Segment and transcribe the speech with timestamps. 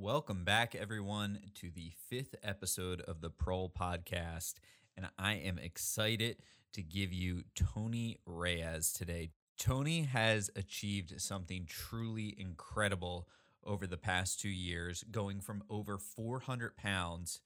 [0.00, 4.54] Welcome back, everyone, to the fifth episode of the Prol podcast.
[4.96, 6.36] And I am excited
[6.74, 9.30] to give you Tony Reyes today.
[9.58, 13.28] Tony has achieved something truly incredible
[13.64, 17.40] over the past two years, going from over 400 pounds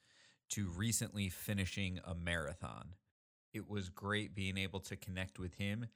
[0.51, 2.97] to recently finishing a marathon.
[3.55, 5.87] It was great being able to connect with him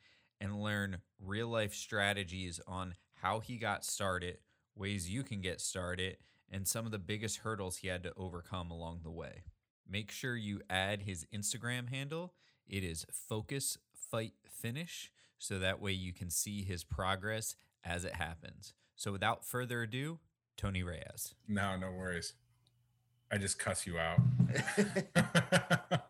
[0.40, 4.38] and learn real life strategies on how he got started,
[4.74, 6.16] ways you can get started,
[6.50, 9.44] and some of the biggest hurdles he had to overcome along the way.
[9.88, 12.34] Make sure you add his Instagram handle.
[12.68, 18.14] It is Focus Fight Finish, so that way you can see his progress as it
[18.14, 18.74] happens.
[18.96, 20.18] So without further ado,
[20.56, 21.34] Tony Reyes.
[21.46, 22.32] No, no worries.
[23.30, 24.18] I just cuss you out.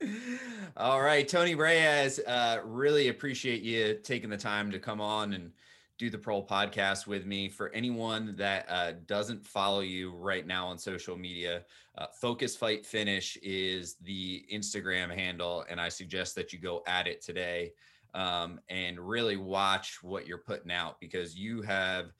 [0.76, 5.52] All right, Tony Reyes, uh, really appreciate you taking the time to come on and
[5.98, 7.48] do the Prol podcast with me.
[7.48, 11.64] For anyone that uh, doesn't follow you right now on social media,
[11.96, 17.06] uh, Focus Fight Finish is the Instagram handle, and I suggest that you go at
[17.06, 17.72] it today
[18.14, 22.12] um, and really watch what you're putting out because you have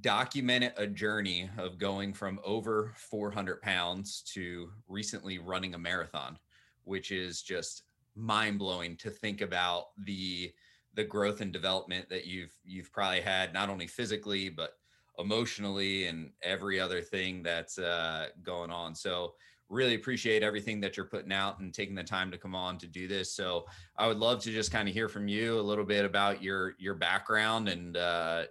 [0.00, 6.38] documented a journey of going from over 400 pounds to recently running a marathon,
[6.84, 7.82] which is just
[8.14, 10.52] mind blowing to think about the
[10.94, 14.74] the growth and development that you've you've probably had not only physically but
[15.18, 18.94] emotionally and every other thing that's uh, going on.
[18.94, 19.34] So
[19.68, 22.86] really appreciate everything that you're putting out and taking the time to come on to
[22.86, 23.34] do this.
[23.34, 26.42] So I would love to just kind of hear from you a little bit about
[26.42, 28.44] your your background and uh,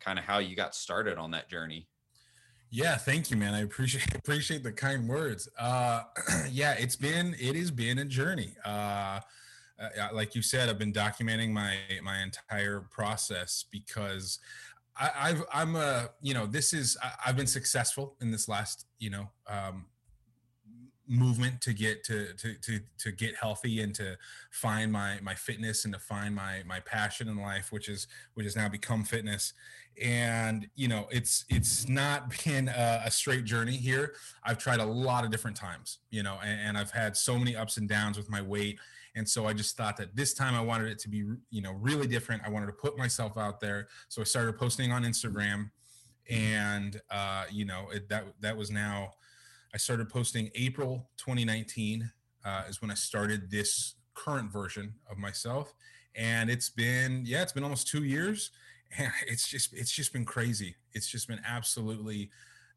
[0.00, 1.88] kind of how you got started on that journey.
[2.70, 3.54] Yeah, thank you, man.
[3.54, 5.48] I appreciate appreciate the kind words.
[5.58, 6.02] Uh,
[6.50, 8.54] yeah, it's been it has been a journey.
[8.64, 9.20] Uh,
[9.78, 14.38] uh, like you said, I've been documenting my my entire process because
[15.00, 18.86] I, have I'm a you know this is I, have been successful in this last
[18.98, 19.86] you know um,
[21.06, 24.16] movement to get to, to to to get healthy and to
[24.50, 28.44] find my my fitness and to find my my passion in life which is which
[28.44, 29.52] has now become fitness.
[30.02, 34.14] And you know it's it's not been a, a straight journey here.
[34.42, 37.54] I've tried a lot of different times you know and, and i've had so many
[37.54, 38.78] ups and downs with my weight
[39.14, 41.72] and so I just thought that this time I wanted it to be, you know,
[41.72, 42.42] really different.
[42.44, 43.88] I wanted to put myself out there.
[44.08, 45.70] So I started posting on Instagram
[46.28, 49.12] and, uh, you know, it, that, that was now,
[49.74, 52.10] I started posting April 2019
[52.44, 55.74] uh, is when I started this current version of myself.
[56.14, 58.50] And it's been, yeah, it's been almost two years
[58.98, 60.76] and it's just, it's just been crazy.
[60.92, 62.30] It's just been absolutely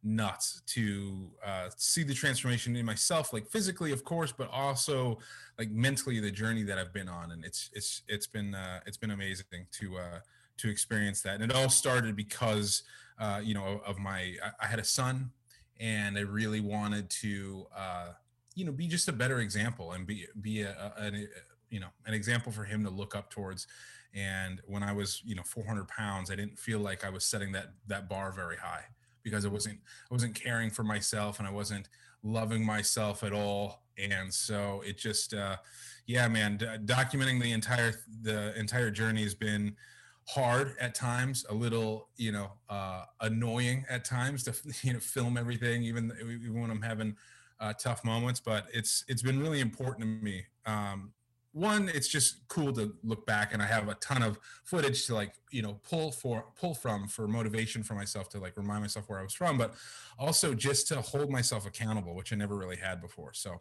[0.03, 5.19] nuts to uh, see the transformation in myself, like physically, of course, but also
[5.59, 8.97] like mentally the journey that I've been on, and it's it's it's been uh, it's
[8.97, 10.19] been amazing to uh,
[10.57, 11.41] to experience that.
[11.41, 12.83] And it all started because
[13.19, 15.31] uh, you know of my I, had a son,
[15.79, 18.13] and I really wanted to uh,
[18.55, 21.27] you know be just a better example and be be a, a, a
[21.69, 23.67] you know an example for him to look up towards
[24.13, 27.53] and when i was you know 400 pounds i didn't feel like i was setting
[27.53, 28.83] that that bar very high
[29.23, 31.89] because I wasn't I wasn't caring for myself and I wasn't
[32.23, 33.83] loving myself at all.
[33.97, 35.57] And so it just uh,
[36.05, 39.75] yeah, man, d- documenting the entire the entire journey has been
[40.27, 44.53] hard at times, a little you know uh, annoying at times to
[44.87, 47.15] you know film everything, even even when I'm having
[47.59, 48.39] uh, tough moments.
[48.39, 50.45] But it's it's been really important to me.
[50.65, 51.13] Um,
[51.53, 55.13] one it's just cool to look back and i have a ton of footage to
[55.13, 59.09] like you know pull for pull from for motivation for myself to like remind myself
[59.09, 59.73] where i was from but
[60.17, 63.33] also just to hold myself accountable which i never really had before.
[63.33, 63.59] So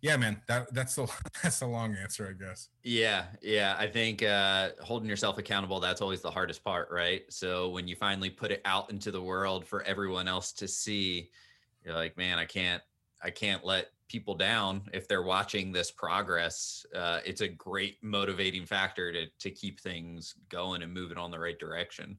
[0.00, 1.06] yeah man that that's the
[1.42, 2.68] that's the long answer i guess.
[2.82, 7.22] Yeah yeah i think uh holding yourself accountable that's always the hardest part right?
[7.30, 11.30] So when you finally put it out into the world for everyone else to see
[11.84, 12.82] you're like man i can't
[13.22, 18.64] i can't let people down if they're watching this progress uh, it's a great motivating
[18.64, 22.16] factor to to keep things going and moving on the right direction.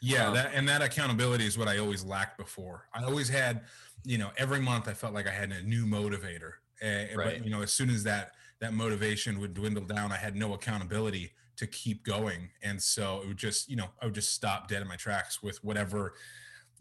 [0.00, 2.88] Yeah um, that and that accountability is what i always lacked before.
[2.94, 3.62] I always had
[4.04, 7.16] you know every month i felt like i had a new motivator uh, right.
[7.16, 10.54] but you know as soon as that that motivation would dwindle down i had no
[10.54, 12.50] accountability to keep going.
[12.62, 15.42] And so it would just you know i would just stop dead in my tracks
[15.42, 16.14] with whatever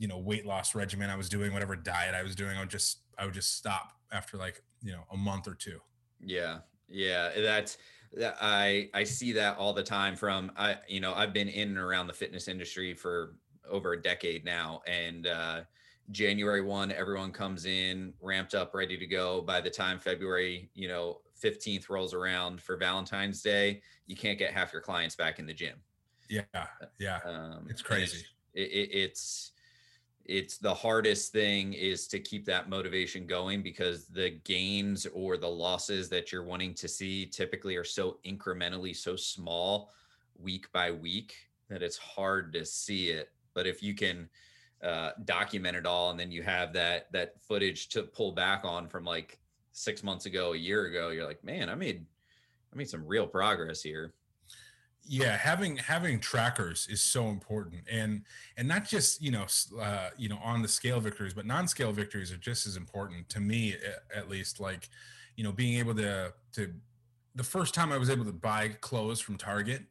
[0.01, 2.69] you know weight loss regimen i was doing whatever diet i was doing i would
[2.69, 5.80] just i would just stop after like you know a month or two.
[6.19, 6.59] Yeah.
[6.89, 7.30] Yeah.
[7.38, 7.77] That's
[8.13, 11.69] that i i see that all the time from i you know i've been in
[11.69, 13.36] and around the fitness industry for
[13.69, 15.62] over a decade now and uh
[16.09, 19.42] january 1 everyone comes in ramped up ready to go.
[19.42, 24.51] By the time february you know 15th rolls around for valentine's day you can't get
[24.51, 25.77] half your clients back in the gym.
[26.30, 26.44] Yeah.
[27.00, 27.19] Yeah.
[27.24, 29.51] Um, it's crazy it's, it, it, it's
[30.25, 35.47] it's the hardest thing is to keep that motivation going because the gains or the
[35.47, 39.91] losses that you're wanting to see typically are so incrementally so small
[40.39, 41.35] week by week
[41.69, 43.31] that it's hard to see it.
[43.53, 44.29] But if you can
[44.83, 48.88] uh, document it all and then you have that that footage to pull back on
[48.88, 49.39] from like
[49.73, 52.03] six months ago a year ago you're like man i made
[52.73, 54.13] i made some real progress here
[55.03, 58.21] yeah having having trackers is so important and
[58.57, 59.45] and not just you know
[59.80, 63.39] uh, you know on the scale victories but non-scale victories are just as important to
[63.39, 63.75] me
[64.15, 64.89] at least like
[65.36, 66.71] you know being able to to
[67.36, 69.83] the first time i was able to buy clothes from target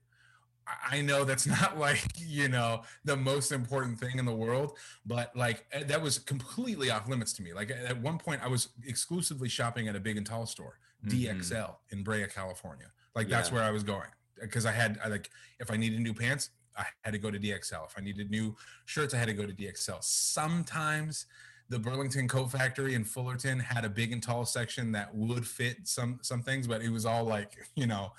[0.89, 5.35] I know that's not like, you know, the most important thing in the world, but
[5.35, 7.53] like eh, that was completely off limits to me.
[7.53, 11.41] Like at one point I was exclusively shopping at a big and tall store, mm-hmm.
[11.41, 12.87] DXL in Brea, California.
[13.17, 13.37] Like yeah.
[13.37, 14.11] that's where I was going
[14.41, 17.39] because I had I like if I needed new pants, I had to go to
[17.39, 17.87] DXL.
[17.87, 20.03] If I needed new shirts, I had to go to DXL.
[20.03, 21.27] Sometimes
[21.69, 25.87] the Burlington Coat Factory in Fullerton had a big and tall section that would fit
[25.87, 28.13] some some things, but it was all like you know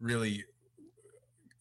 [0.00, 0.44] really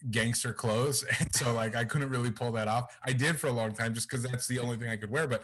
[0.10, 2.98] gangster clothes, and so like I couldn't really pull that off.
[3.04, 5.28] I did for a long time just because that's the only thing I could wear.
[5.28, 5.44] But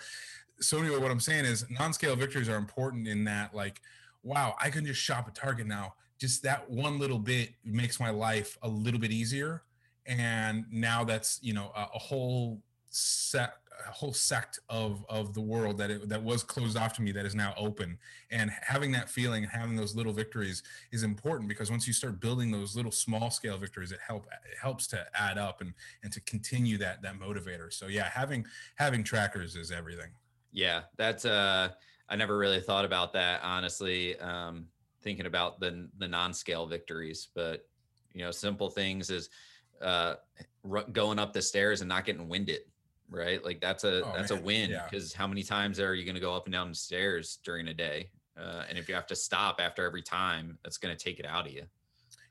[0.59, 3.79] so anyway, what I'm saying is non-scale victories are important in that like,
[4.23, 8.09] wow, I can just shop at Target now just that one little bit makes my
[8.09, 9.63] life a little bit easier.
[10.05, 13.53] And now that's you know a, a whole set
[13.87, 17.11] a whole sect of of the world that it, that was closed off to me
[17.11, 17.97] that is now open.
[18.31, 22.19] And having that feeling and having those little victories is important because once you start
[22.19, 25.73] building those little small scale victories it help it helps to add up and
[26.03, 27.71] and to continue that that motivator.
[27.71, 30.09] So yeah having having trackers is everything.
[30.51, 31.69] Yeah that's uh
[32.09, 34.17] i never really thought about that honestly.
[34.19, 34.67] Um
[35.07, 37.65] thinking about the the non-scale victories, but
[38.13, 39.29] you know, simple things is
[39.81, 40.15] uh,
[40.69, 42.59] r- going up the stairs and not getting winded,
[43.09, 43.41] right?
[43.45, 44.41] Like that's a oh, that's man.
[44.41, 45.17] a win because yeah.
[45.17, 47.73] how many times are you going to go up and down the stairs during a
[47.73, 48.09] day?
[48.37, 51.25] Uh, and if you have to stop after every time, that's going to take it
[51.25, 51.63] out of you.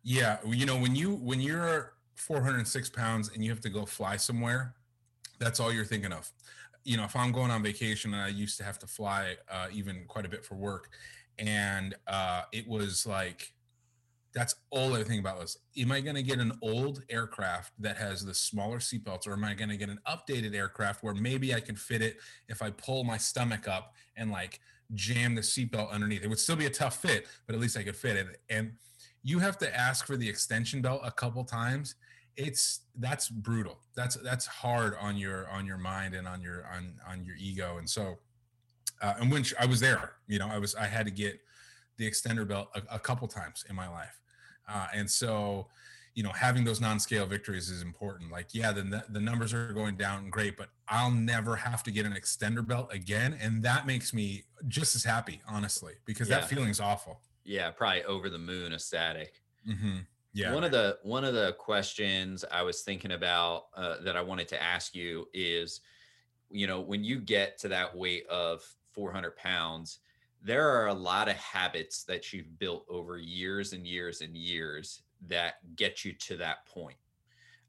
[0.03, 4.17] Yeah, you know when you when you're 406 pounds and you have to go fly
[4.17, 4.75] somewhere,
[5.39, 6.31] that's all you're thinking of.
[6.85, 9.69] You know, if I'm going on vacation and I used to have to fly uh,
[9.73, 10.91] even quite a bit for work,
[11.39, 13.53] and uh, it was like
[14.37, 17.97] that's all I think about was am I going to get an old aircraft that
[17.97, 21.55] has the smaller seatbelts or am I going to get an updated aircraft where maybe
[21.55, 22.19] I can fit it
[22.49, 24.61] if I pull my stomach up and like
[24.95, 26.23] jam the seatbelt underneath?
[26.23, 28.41] It would still be a tough fit but at least I could fit it.
[28.51, 28.73] And
[29.23, 31.95] you have to ask for the extension belt a couple times.
[32.37, 33.81] It's that's brutal.
[33.97, 37.79] That's that's hard on your on your mind and on your on on your ego.
[37.79, 38.19] And so
[39.01, 41.41] uh, and when I was there, you know, I was I had to get
[41.97, 44.21] the extender belt a, a couple times in my life,
[44.69, 45.67] uh, and so
[46.15, 48.33] you know having those non-scale victories is important.
[48.33, 52.07] Like, yeah, the the numbers are going down, great, but I'll never have to get
[52.07, 56.41] an extender belt again, and that makes me just as happy, honestly, because yeah.
[56.41, 57.21] that feeling is awful.
[57.45, 59.41] Yeah, probably over the moon, ecstatic.
[59.69, 59.99] Mm-hmm.
[60.37, 60.53] Yeah.
[60.53, 64.49] One of the one of the questions I was thinking about uh, that I wanted
[64.49, 65.81] to ask you is,
[66.51, 68.63] you know, when you get to that weight of
[68.97, 70.01] 400 pounds,
[70.43, 75.03] there are a lot of habits that you've built over years and years and years
[75.29, 76.97] that get you to that point.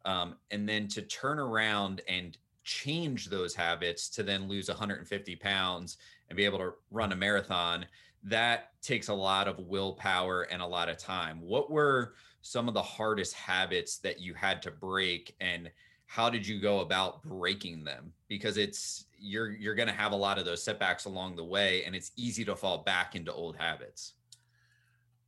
[0.06, 5.98] Um, and then to turn around and change those habits to then lose 150 pounds
[6.30, 7.86] and be able to run a marathon,
[8.24, 11.42] that takes a lot of willpower and a lot of time.
[11.42, 15.70] What were some of the hardest habits that you had to break and
[16.08, 18.14] how did you go about breaking them?
[18.28, 21.84] Because it's you're you're going to have a lot of those setbacks along the way
[21.84, 24.14] and it's easy to fall back into old habits.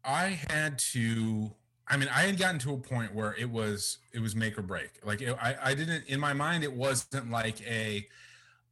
[0.04, 1.52] I had to
[1.88, 4.62] i mean i had gotten to a point where it was it was make or
[4.62, 4.92] break.
[5.04, 8.08] Like it, i i didn't in my mind it wasn't like a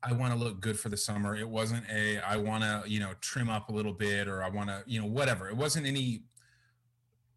[0.02, 1.36] i want to look good for the summer.
[1.36, 4.50] It wasn't a i want to you know trim up a little bit or i
[4.50, 5.50] want to you know whatever.
[5.50, 6.22] It wasn't any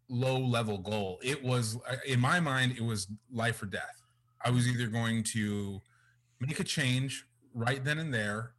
[0.07, 1.19] low level goal.
[1.21, 4.00] It was uh, in my mind it was life or death
[4.43, 5.81] I was either going to
[6.39, 8.53] make a change right then and there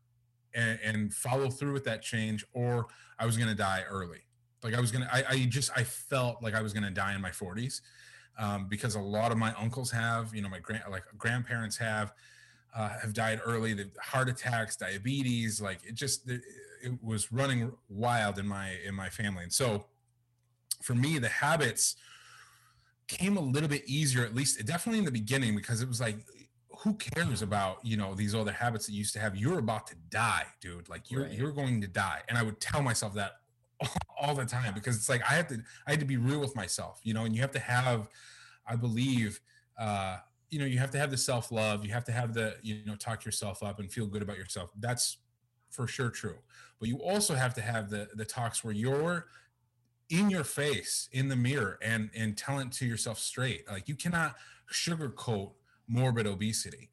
[0.54, 2.86] and, and follow through with that change, or
[3.18, 4.20] I was going to die early.
[4.62, 7.14] Like I was going to, I just, I felt like I was going to die
[7.14, 7.80] in my 40s
[8.38, 12.12] um, because a lot of my uncles have, you know, my grand, like grandparents have,
[12.76, 13.74] uh, have died early.
[13.74, 16.42] The heart attacks, diabetes, like it just, it,
[16.82, 19.42] it was running wild in my, in my family.
[19.42, 19.86] And so
[20.80, 21.96] for me, the habits,
[23.08, 26.16] came a little bit easier, at least definitely in the beginning, because it was like,
[26.78, 29.36] who cares about you know these other habits that you used to have?
[29.36, 30.88] You're about to die, dude.
[30.88, 31.32] Like you're right.
[31.32, 33.32] you're going to die, and I would tell myself that
[34.20, 36.56] all the time because it's like I had to I had to be real with
[36.56, 37.24] myself, you know.
[37.24, 38.08] And you have to have,
[38.66, 39.40] I believe,
[39.78, 40.18] uh,
[40.50, 41.84] you know, you have to have the self love.
[41.84, 44.70] You have to have the, you know, talk yourself up and feel good about yourself.
[44.78, 45.18] That's
[45.70, 46.36] for sure true.
[46.78, 49.26] But you also have to have the the talks where you're
[50.10, 53.68] in your face in the mirror and and telling to yourself straight.
[53.70, 54.34] Like you cannot
[54.70, 55.52] sugarcoat
[55.88, 56.90] morbid obesity.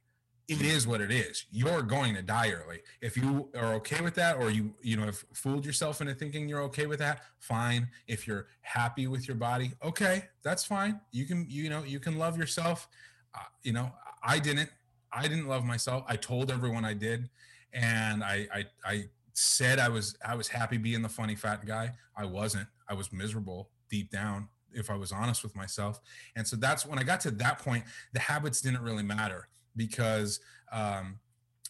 [0.48, 1.46] It is what it is.
[1.52, 2.80] You're going to die early.
[3.02, 6.50] If you are okay with that, or you you know have fooled yourself into thinking
[6.50, 7.88] you're okay with that, fine.
[8.08, 11.00] If you're happy with your body, okay, that's fine.
[11.12, 12.88] You can you know you can love yourself
[13.36, 13.92] uh, you know,
[14.24, 14.70] I didn't.
[15.12, 16.04] I didn't love myself.
[16.08, 17.30] I told everyone I did,
[17.74, 19.04] and I, I I
[19.40, 21.94] said I was I was happy being the funny fat guy.
[22.16, 22.68] I wasn't.
[22.88, 26.00] I was miserable deep down if I was honest with myself.
[26.36, 27.84] And so that's when I got to that point.
[28.14, 30.40] The habits didn't really matter because
[30.72, 31.20] um,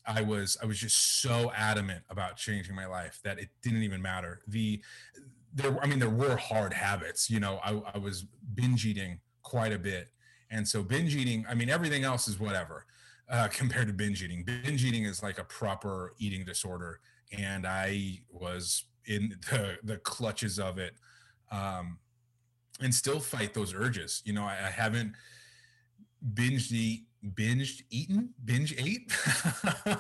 [0.06, 4.02] I was I was just so adamant about changing my life that it didn't even
[4.02, 4.42] matter.
[4.48, 4.82] The
[5.54, 7.30] there I mean there were hard habits.
[7.30, 10.10] You know, I, I was binge eating quite a bit
[10.52, 12.86] and so binge eating, I mean, everything else is whatever
[13.30, 14.44] uh, compared to binge eating.
[14.44, 17.00] Binge eating is like a proper eating disorder.
[17.32, 20.94] And I was in the, the clutches of it
[21.52, 21.98] um,
[22.82, 24.22] and still fight those urges.
[24.26, 25.14] You know, I, I haven't
[26.34, 29.12] binged eat binged eaten binge ate?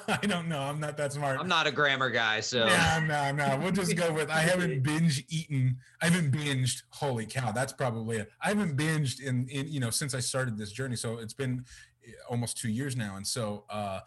[0.07, 1.37] I don't know i'm not that smart.
[1.37, 2.65] I'm not a grammar guy so.
[2.65, 7.25] No no no we'll just go with i haven't binge eaten i haven't binged holy
[7.25, 8.31] cow that's probably it.
[8.41, 11.65] I haven't binged in in you know since i started this journey so it's been
[12.07, 13.99] eh, almost two years now and so uh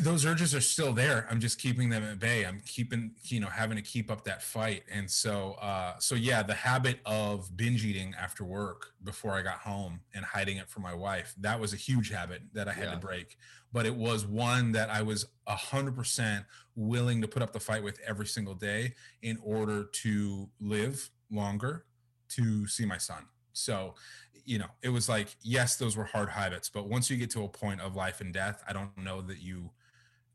[0.00, 1.26] those urges are still there.
[1.30, 2.44] I'm just keeping them at bay.
[2.44, 4.82] I'm keeping you know having to keep up that fight.
[4.90, 9.58] And so uh so yeah the habit of binge eating after work before i got
[9.58, 12.84] home and hiding it from my wife that was a huge habit that i had
[12.84, 12.90] yeah.
[12.92, 13.36] to break.
[13.72, 17.60] But it was one that i was a hundred percent willing to put up the
[17.60, 21.84] fight with every single day in order to live longer
[22.30, 23.24] to see my son.
[23.52, 23.94] So
[24.44, 27.44] you know it was like yes those were hard habits but once you get to
[27.44, 29.70] a point of life and death i don't know that you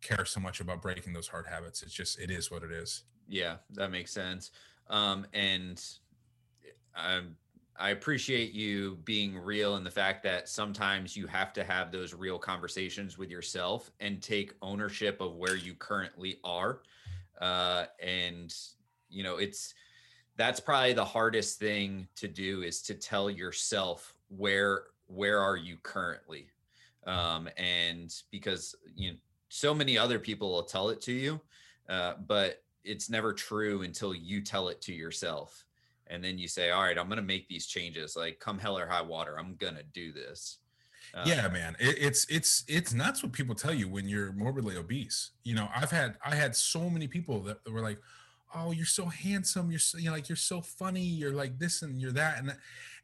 [0.01, 1.81] care so much about breaking those hard habits.
[1.83, 3.03] It's just it is what it is.
[3.27, 4.51] Yeah, that makes sense.
[4.89, 5.83] Um, and
[6.95, 7.21] I
[7.77, 12.13] I appreciate you being real and the fact that sometimes you have to have those
[12.13, 16.81] real conversations with yourself and take ownership of where you currently are.
[17.39, 18.53] Uh, and
[19.09, 19.73] you know, it's
[20.35, 25.75] that's probably the hardest thing to do is to tell yourself where where are you
[25.83, 26.47] currently
[27.07, 29.17] um and because you know
[29.49, 31.41] so many other people will tell it to you,
[31.89, 35.65] uh, but it's never true until you tell it to yourself.
[36.07, 38.15] And then you say, all right, I'm going to make these changes.
[38.15, 40.59] Like come hell or high water, I'm going to do this.
[41.13, 44.77] Uh, yeah, man, it, it's it's it's nuts what people tell you when you're morbidly
[44.77, 45.31] obese.
[45.43, 47.97] You know, I've had I had so many people that, that were like,
[48.53, 49.71] "Oh, you're so handsome.
[49.71, 51.01] You're so, you know like you're so funny.
[51.01, 52.55] You're like this and you're that." And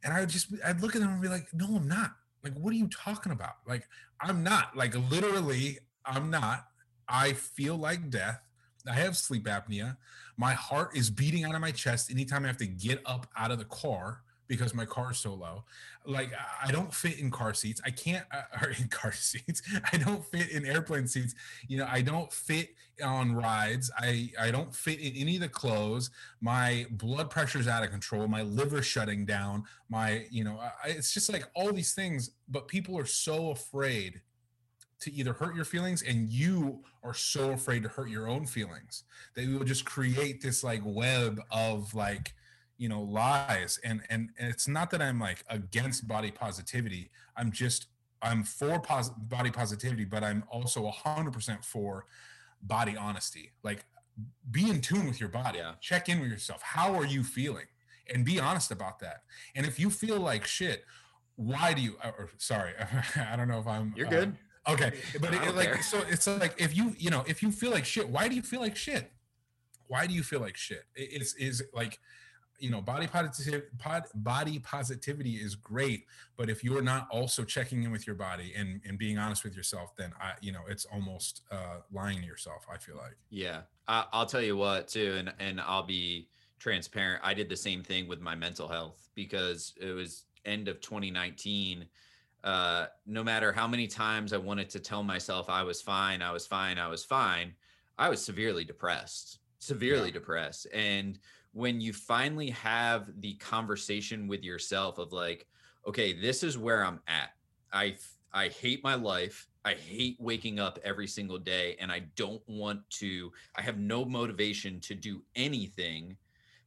[0.04, 2.12] and I would just I'd look at them and be like, "No, I'm not.
[2.44, 3.56] Like, what are you talking about?
[3.66, 3.88] Like,
[4.20, 4.76] I'm not.
[4.76, 6.66] Like, literally, I'm not.
[7.08, 8.40] I feel like death.
[8.88, 9.96] I have sleep apnea.
[10.36, 13.50] My heart is beating out of my chest anytime I have to get up out
[13.50, 15.64] of the car because my car is so low.
[16.04, 16.32] Like
[16.62, 17.80] I don't fit in car seats.
[17.84, 19.62] I can't uh, or in car seats.
[19.92, 21.34] I don't fit in airplane seats.
[21.68, 22.70] You know, I don't fit
[23.02, 23.90] on rides.
[23.98, 26.10] I I don't fit in any of the clothes.
[26.40, 28.28] My blood pressure is out of control.
[28.28, 29.64] My liver shutting down.
[29.88, 34.20] My, you know, I, it's just like all these things, but people are so afraid
[35.06, 39.04] to either hurt your feelings and you are so afraid to hurt your own feelings
[39.34, 42.34] that you will just create this like web of like
[42.76, 43.78] you know lies.
[43.84, 47.10] And and, and it's not that i'm like against body positivity.
[47.36, 47.86] I'm just
[48.20, 52.06] i'm for pos- body positivity but i'm also 100% for
[52.60, 53.52] body honesty.
[53.62, 53.84] Like
[54.50, 55.58] be in tune with your body.
[55.58, 55.74] Yeah.
[55.80, 56.62] check in with yourself.
[56.62, 57.66] How are you feeling?
[58.12, 59.22] And be honest about that.
[59.54, 60.84] And if you feel like shit
[61.36, 62.72] why do you or sorry
[63.30, 64.36] i don't know if i'm you're uh, good
[64.68, 67.84] Okay, but it, like so, it's like if you you know if you feel like
[67.84, 69.12] shit, why do you feel like shit?
[69.86, 70.84] Why do you feel like shit?
[70.94, 71.98] It's is like
[72.58, 76.06] you know body positive pod, body positivity is great
[76.36, 79.56] but if you're not also checking in with your body and and being honest with
[79.56, 83.60] yourself then i you know it's almost uh lying to yourself i feel like yeah
[83.88, 87.82] I, i'll tell you what too and and i'll be transparent i did the same
[87.82, 91.86] thing with my mental health because it was end of 2019
[92.46, 96.30] uh, no matter how many times I wanted to tell myself I was fine, I
[96.30, 97.52] was fine, I was fine,
[97.98, 100.14] I was severely depressed, severely yeah.
[100.14, 100.68] depressed.
[100.72, 101.18] And
[101.52, 105.48] when you finally have the conversation with yourself of like,
[105.88, 107.30] okay, this is where I'm at.
[107.72, 107.96] I
[108.32, 109.48] I hate my life.
[109.64, 114.04] I hate waking up every single day and I don't want to I have no
[114.04, 116.16] motivation to do anything.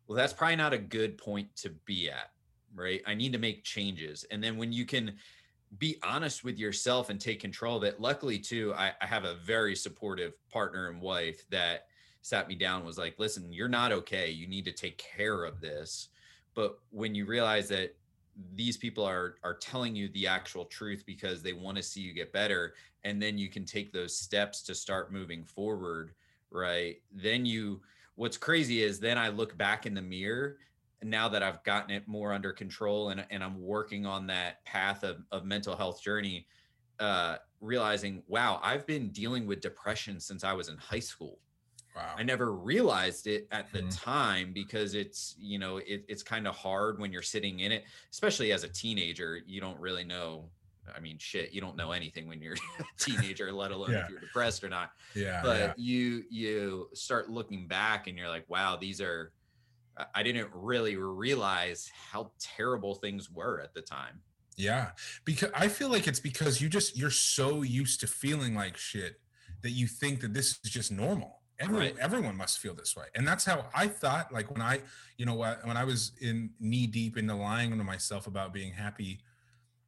[0.07, 2.31] Well, that's probably not a good point to be at,
[2.75, 3.01] right?
[3.07, 4.25] I need to make changes.
[4.29, 5.15] And then when you can
[5.77, 7.99] be honest with yourself and take control of it.
[8.01, 11.87] Luckily, too, I, I have a very supportive partner and wife that
[12.21, 14.29] sat me down was like, listen, you're not okay.
[14.29, 16.09] You need to take care of this.
[16.55, 17.95] But when you realize that
[18.55, 22.13] these people are are telling you the actual truth because they want to see you
[22.13, 22.73] get better
[23.03, 26.13] and then you can take those steps to start moving forward
[26.51, 27.81] right then you
[28.15, 30.57] what's crazy is then i look back in the mirror
[31.03, 35.03] now that i've gotten it more under control and, and i'm working on that path
[35.03, 36.45] of, of mental health journey
[36.99, 41.39] uh realizing wow i've been dealing with depression since i was in high school
[41.95, 42.15] Wow.
[42.17, 43.89] I never realized it at the mm-hmm.
[43.89, 47.83] time because it's, you know, it, it's kind of hard when you're sitting in it,
[48.11, 49.39] especially as a teenager.
[49.45, 50.45] You don't really know.
[50.95, 54.03] I mean, shit, you don't know anything when you're a teenager, let alone yeah.
[54.03, 54.91] if you're depressed or not.
[55.15, 55.41] Yeah.
[55.43, 55.73] But yeah.
[55.77, 59.31] you you start looking back and you're like, wow, these are
[60.15, 64.21] I didn't really realize how terrible things were at the time.
[64.55, 64.91] Yeah.
[65.25, 69.19] Because I feel like it's because you just you're so used to feeling like shit
[69.61, 71.95] that you think that this is just normal Everyone, right.
[71.99, 74.33] everyone must feel this way, and that's how I thought.
[74.33, 74.79] Like when I,
[75.17, 79.19] you know, when I was in knee deep into lying to myself about being happy,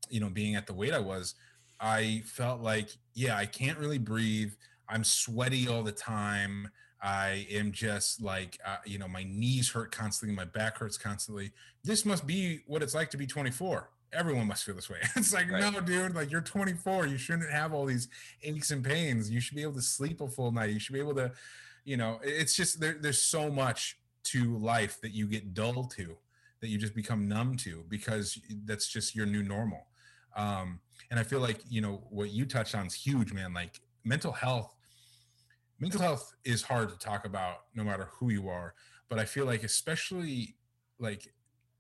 [0.10, 1.36] you know, being at the weight I was,
[1.80, 4.52] I felt like, yeah, I can't really breathe.
[4.90, 6.70] I'm sweaty all the time.
[7.02, 11.52] I am just like, uh, you know, my knees hurt constantly, my back hurts constantly.
[11.84, 15.00] This must be what it's like to be 24 everyone must feel this way.
[15.16, 15.72] It's like, right.
[15.74, 17.08] no, dude, like you're 24.
[17.08, 18.08] You shouldn't have all these
[18.44, 19.30] aches and pains.
[19.30, 20.72] You should be able to sleep a full night.
[20.72, 21.32] You should be able to,
[21.86, 26.16] you know, it's just there, there's so much to life that you get dull to,
[26.60, 29.88] that you just become numb to because that's just your new normal.
[30.36, 30.80] Um,
[31.10, 33.54] and I feel like, you know, what you touched on is huge, man.
[33.54, 34.76] Like mental health,
[35.82, 38.76] mental health is hard to talk about no matter who you are.
[39.10, 40.56] But I feel like, especially
[41.00, 41.34] like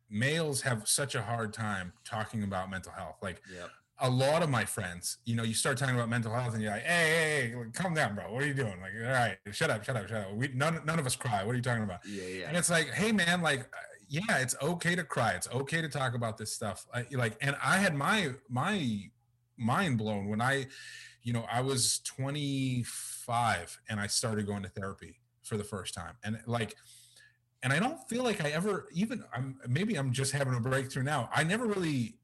[0.10, 3.18] males have such a hard time talking about mental health.
[3.22, 3.70] Like yep.
[4.00, 6.72] a lot of my friends, you know, you start talking about mental health and you're
[6.72, 8.34] like, hey, hey, hey, calm down, bro.
[8.34, 8.82] What are you doing?
[8.82, 10.36] Like, all right, shut up, shut up, shut up.
[10.36, 11.44] We none, none of us cry.
[11.46, 12.00] What are you talking about?
[12.06, 12.48] Yeah, yeah.
[12.48, 13.70] And it's like, hey, man, like,
[14.10, 15.32] yeah, it's okay to cry.
[15.32, 16.86] It's okay to talk about this stuff.
[16.94, 19.04] I, like, and I had my my
[19.58, 20.68] mind blown when I,
[21.24, 26.16] you know, I was 25 and I started going to therapy for the first time,
[26.24, 26.76] and like
[27.64, 31.04] and I don't feel like I ever even I'm maybe I'm just having a breakthrough
[31.04, 31.30] now.
[31.34, 32.16] I never really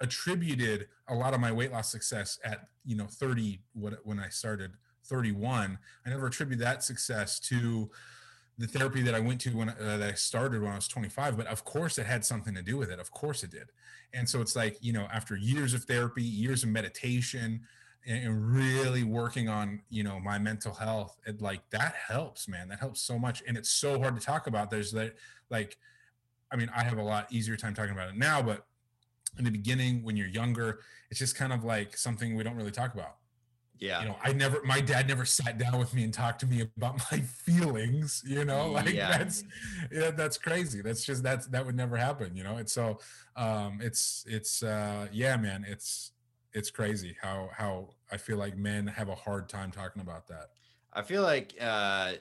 [0.00, 4.28] attributed a lot of my weight loss success at you know 30 what when I
[4.28, 4.72] started
[5.04, 5.78] 31.
[6.06, 7.90] I never attributed that success to
[8.58, 11.36] the therapy that I went to when uh, that I started when I was 25.
[11.36, 12.98] But of course, it had something to do with it.
[12.98, 13.70] Of course, it did.
[14.12, 17.62] And so it's like you know after years of therapy, years of meditation,
[18.06, 22.80] and really working on you know my mental health it like that helps man that
[22.80, 25.14] helps so much and it's so hard to talk about there's that
[25.50, 25.76] like
[26.50, 28.66] i mean i have a lot easier time talking about it now but
[29.38, 32.70] in the beginning when you're younger it's just kind of like something we don't really
[32.70, 33.16] talk about
[33.78, 36.46] yeah you know i never my dad never sat down with me and talked to
[36.46, 39.16] me about my feelings you know like yeah.
[39.16, 39.44] that's
[39.92, 42.98] yeah that's crazy that's just that's that would never happen you know and so
[43.36, 46.12] um it's it's uh yeah man it's
[46.54, 50.50] it's crazy how how I feel like men have a hard time talking about that.
[50.92, 52.14] I feel like uh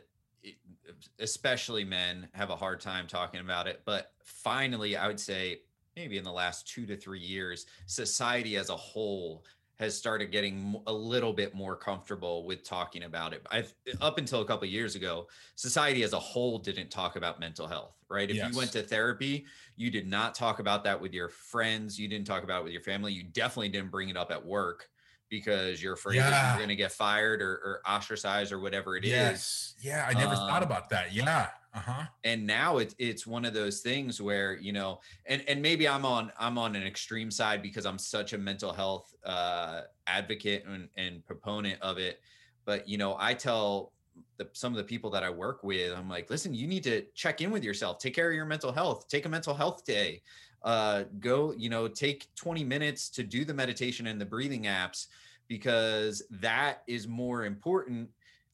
[1.20, 5.62] especially men have a hard time talking about it, but finally I would say
[5.96, 9.46] maybe in the last 2 to 3 years society as a whole
[9.82, 13.44] has started getting a little bit more comfortable with talking about it.
[13.50, 17.66] I've up until a couple years ago, society as a whole didn't talk about mental
[17.66, 18.30] health, right?
[18.30, 18.52] If yes.
[18.52, 19.44] you went to therapy,
[19.76, 22.74] you did not talk about that with your friends, you didn't talk about it with
[22.74, 24.88] your family, you definitely didn't bring it up at work
[25.32, 26.30] because you're afraid yeah.
[26.30, 29.74] that you're going to get fired or, or, ostracized or whatever it yes.
[29.78, 29.84] is.
[29.84, 31.12] Yeah, I never um, thought about that.
[31.12, 31.48] Yeah.
[31.74, 32.04] Uh-huh.
[32.26, 36.06] And now it's it's one of those things where, you know, and and maybe I'm
[36.06, 40.90] on I'm on an extreme side because I'm such a mental health uh advocate and,
[40.98, 42.20] and proponent of it.
[42.66, 43.94] But you know, I tell
[44.38, 47.04] the, some of the people that I work with, I'm like, listen, you need to
[47.16, 50.22] check in with yourself, take care of your mental health, take a mental health day,
[50.64, 55.08] uh, go, you know, take 20 minutes to do the meditation and the breathing apps
[55.48, 58.10] because that is more important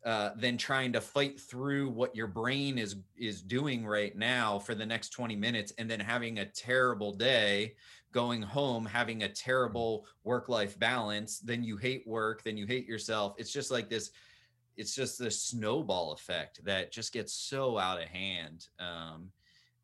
[0.06, 4.74] uh, than trying to fight through what your brain is is doing right now for
[4.74, 7.74] the next 20 minutes and then having a terrible day
[8.18, 11.40] going home having a terrible work life balance.
[11.40, 12.44] Then you hate work.
[12.44, 13.36] Then you hate yourself.
[13.38, 14.12] It's just like this
[14.78, 19.30] it's just this snowball effect that just gets so out of hand um,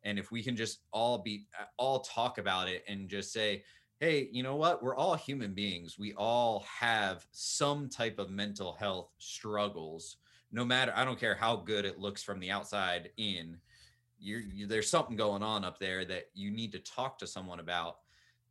[0.04, 3.62] and if we can just all be uh, all talk about it and just say
[4.00, 8.72] hey you know what we're all human beings we all have some type of mental
[8.74, 10.16] health struggles
[10.52, 13.56] no matter i don't care how good it looks from the outside in
[14.20, 17.60] you're, you, there's something going on up there that you need to talk to someone
[17.60, 17.96] about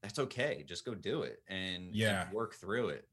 [0.03, 0.65] that's okay.
[0.67, 3.07] Just go do it and yeah, and work through it.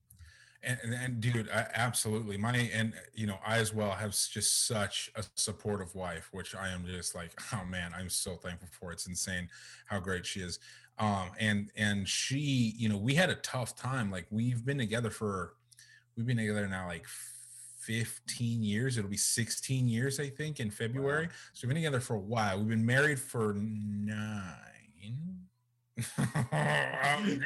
[0.62, 2.37] And, and, and, dude, I, absolutely.
[2.37, 6.68] My and you know, I as well have just such a supportive wife, which I
[6.68, 8.92] am just like, oh man, I'm so thankful for.
[8.92, 9.49] It's insane
[9.87, 10.59] how great she is.
[10.99, 14.11] Um, and and she, you know, we had a tough time.
[14.11, 15.55] Like we've been together for,
[16.16, 17.07] we've been together now like
[17.81, 18.99] 15 years.
[18.99, 21.27] It'll be 16 years, I think, in February.
[21.27, 21.33] Wow.
[21.55, 22.59] So we've been together for a while.
[22.59, 24.70] We've been married for nine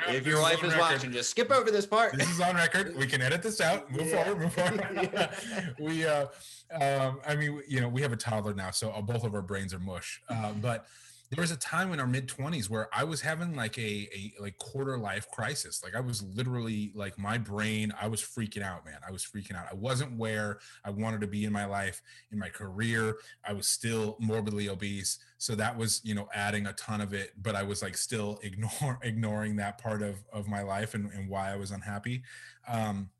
[0.08, 2.16] if your wife is watching, just skip over this part.
[2.16, 2.94] This is on record.
[2.96, 3.90] We can edit this out.
[3.90, 4.24] Move yeah.
[4.24, 4.42] forward.
[4.42, 5.30] Move forward.
[5.80, 6.26] we, uh,
[6.72, 9.72] um, I mean, you know, we have a toddler now, so both of our brains
[9.74, 10.20] are mush.
[10.28, 10.86] Uh, but
[11.30, 14.32] there was a time in our mid 20s where I was having like a, a
[14.40, 15.82] like quarter life crisis.
[15.82, 18.98] Like I was literally like my brain, I was freaking out, man.
[19.06, 19.66] I was freaking out.
[19.70, 23.16] I wasn't where I wanted to be in my life, in my career.
[23.44, 25.18] I was still morbidly obese.
[25.38, 28.38] So that was, you know, adding a ton of it, but I was like still
[28.42, 32.22] ignore ignoring that part of of my life and, and why I was unhappy.
[32.68, 33.10] Um,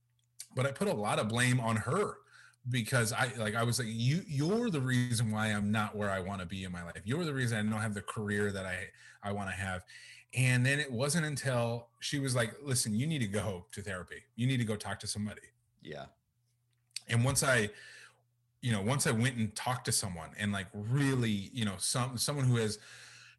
[0.55, 2.19] but I put a lot of blame on her
[2.71, 6.21] because I like I was like you you're the reason why I'm not where I
[6.21, 7.03] want to be in my life.
[7.05, 8.89] You're the reason I don't have the career that I
[9.23, 9.85] I want to have.
[10.37, 14.23] And then it wasn't until she was like, "Listen, you need to go to therapy.
[14.35, 15.43] You need to go talk to somebody."
[15.83, 16.07] Yeah.
[17.09, 17.71] And once I
[18.65, 22.17] you know, once I went and talked to someone and like really, you know, some
[22.17, 22.79] someone who has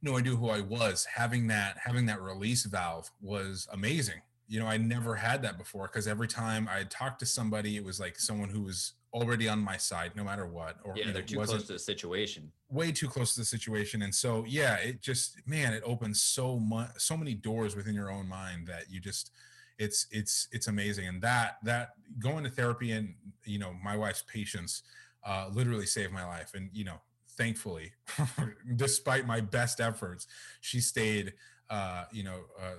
[0.04, 4.22] no idea who I was, having that having that release valve was amazing.
[4.48, 7.84] You know, I never had that before because every time I talked to somebody, it
[7.84, 11.22] was like someone who was already on my side no matter what or yeah they're
[11.22, 12.52] too close to the situation.
[12.70, 16.60] way too close to the situation and so yeah it just man it opens so
[16.60, 19.32] much so many doors within your own mind that you just
[19.80, 23.14] it's it's it's amazing and that that going to therapy and
[23.46, 24.84] you know my wife's patience
[25.26, 27.00] uh literally saved my life and you know
[27.38, 27.94] thankfully
[28.76, 30.28] despite my best efforts
[30.60, 31.34] she stayed
[31.70, 32.76] uh you know uh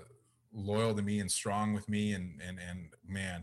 [0.52, 3.42] loyal to me and strong with me and and and man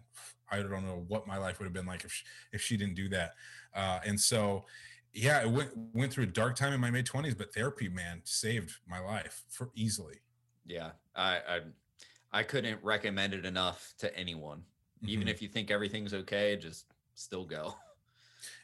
[0.54, 2.96] I don't know what my life would have been like if she, if she didn't
[2.96, 3.34] do that.
[3.76, 4.66] Uh, and so,
[5.14, 8.22] yeah, I went went through a dark time in my mid twenties, but therapy, man,
[8.24, 10.22] saved my life for easily.
[10.66, 11.60] Yeah, I I,
[12.32, 14.60] I couldn't recommend it enough to anyone.
[14.60, 15.10] Mm-hmm.
[15.10, 16.86] Even if you think everything's okay, just
[17.16, 17.76] still go.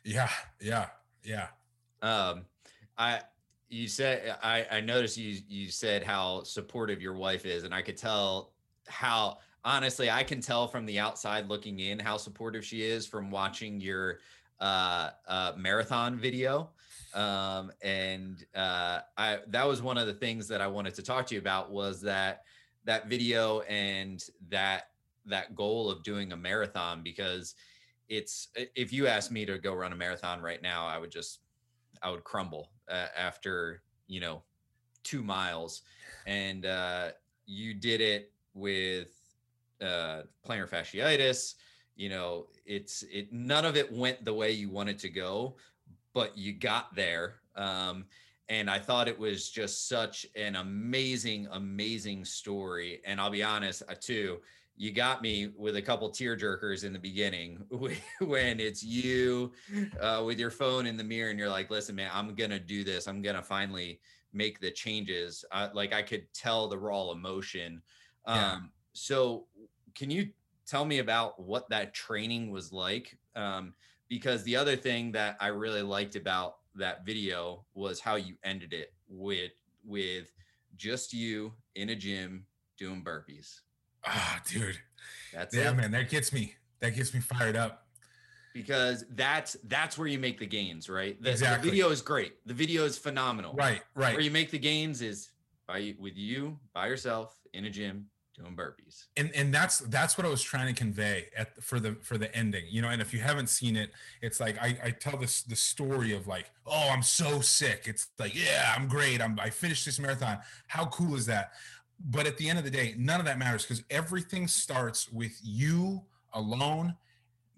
[0.04, 0.88] Yeah, yeah,
[1.24, 1.48] yeah.
[2.02, 2.46] Um,
[2.98, 3.22] I
[3.70, 7.82] you said I I noticed you you said how supportive your wife is, and I
[7.82, 8.54] could tell
[8.88, 13.32] how honestly, I can tell from the outside looking in how supportive she is from
[13.32, 14.20] watching your
[14.60, 16.70] uh, uh, marathon video.
[17.14, 21.26] Um, and uh, I that was one of the things that I wanted to talk
[21.28, 22.44] to you about was that
[22.86, 24.90] that video and that
[25.26, 27.56] that goal of doing a marathon because
[28.10, 31.40] it's if you asked me to go run a marathon right now, I would just
[32.02, 34.44] I would crumble uh, after you know
[35.04, 35.82] two miles,
[36.26, 37.10] and uh,
[37.46, 39.19] you did it with
[39.82, 41.56] uh, plantar fasciitis.
[41.96, 43.32] You know, it's it.
[43.34, 45.58] None of it went the way you wanted to go,
[46.14, 47.42] but you got there.
[47.56, 48.06] Um,
[48.48, 53.00] and I thought it was just such an amazing, amazing story.
[53.06, 54.40] And I'll be honest, uh, too,
[54.76, 57.64] you got me with a couple tear jerkers in the beginning
[58.22, 59.52] when it's you
[60.00, 62.60] uh, with your phone in the mirror and you're like, listen, man, I'm going to
[62.60, 63.08] do this.
[63.08, 64.00] I'm going to finally
[64.34, 65.46] make the changes.
[65.52, 67.82] Uh, like I could tell the raw emotion.
[68.26, 68.72] Um.
[69.00, 69.46] So
[69.96, 70.30] can you
[70.68, 73.18] tell me about what that training was like?
[73.36, 73.74] Um,
[74.10, 78.74] because the other thing that I really liked about that video was how you ended
[78.74, 79.52] it with
[79.86, 80.32] with
[80.76, 82.46] just you in a gym
[82.78, 83.62] doing burpees.
[84.06, 84.78] Ah, oh, dude.
[85.34, 85.78] That's yeah, it.
[85.78, 85.92] man.
[85.92, 86.56] That gets me.
[86.80, 87.88] That gets me fired up.
[88.54, 91.22] Because that's that's where you make the gains, right?
[91.22, 91.70] The, exactly.
[91.70, 92.34] the video is great.
[92.46, 93.54] The video is phenomenal.
[93.54, 94.14] Right, right.
[94.14, 95.30] Where you make the gains is
[95.68, 98.08] by with you by yourself in a gym
[98.40, 99.06] doing burpees.
[99.18, 102.34] And and that's that's what i was trying to convey at for the for the
[102.36, 105.42] ending you know and if you haven't seen it it's like i i tell this
[105.42, 107.84] the story of like oh i'm so sick.
[107.86, 109.22] It's like yeah i'm great.
[109.22, 110.40] I'm i finished this marathon.
[110.68, 111.52] How cool is that?
[112.10, 115.38] But at the end of the day none of that matters because everything starts with
[115.44, 116.02] you
[116.34, 116.96] alone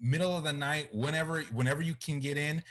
[0.00, 2.62] middle of the night whenever whenever you can get in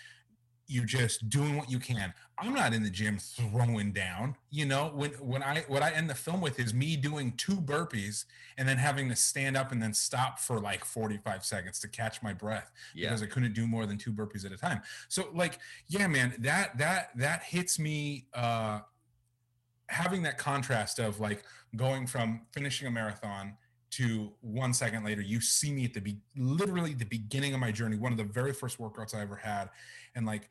[0.71, 2.13] you're just doing what you can.
[2.37, 4.37] I'm not in the gym throwing down.
[4.49, 7.57] You know, when when I what I end the film with is me doing two
[7.57, 8.23] burpees
[8.57, 12.23] and then having to stand up and then stop for like 45 seconds to catch
[12.23, 13.09] my breath yeah.
[13.09, 14.81] because I couldn't do more than two burpees at a time.
[15.09, 18.79] So like, yeah, man, that that that hits me uh
[19.87, 21.43] having that contrast of like
[21.75, 23.57] going from finishing a marathon
[23.91, 27.71] to one second later you see me at the be literally the beginning of my
[27.71, 29.69] journey one of the very first workouts i ever had.
[30.15, 30.49] And like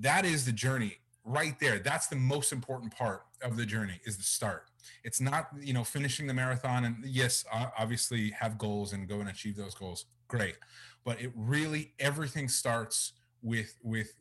[0.00, 1.78] that is the journey right there.
[1.78, 4.64] That's the most important part of the journey is the start.
[5.02, 7.44] It's not you know finishing the marathon and yes
[7.78, 10.06] obviously have goals and go and achieve those goals.
[10.28, 10.56] Great.
[11.04, 13.12] But it really everything starts
[13.42, 14.14] with with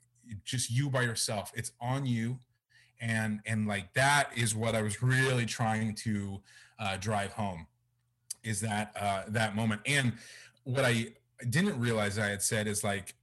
[0.43, 1.51] just you by yourself.
[1.55, 2.39] It's on you.
[2.99, 6.41] And and like that is what i was really trying to
[6.79, 7.67] uh, drive home
[8.43, 9.81] is that uh, that moment.
[9.85, 10.13] And
[10.63, 11.07] what i
[11.49, 13.15] didn't realize i had said is like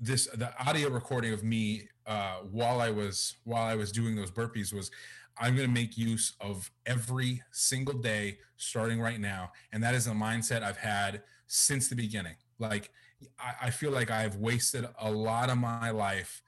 [0.00, 4.30] this the audio recording of me uh, while i was while i was doing those
[4.30, 4.90] burpees was
[5.38, 9.52] i'm going to make use of every single day starting right now.
[9.72, 12.36] And that is a mindset i've had since the beginning.
[12.58, 12.90] Like
[13.38, 16.42] I, I feel like I've wasted a lot of my life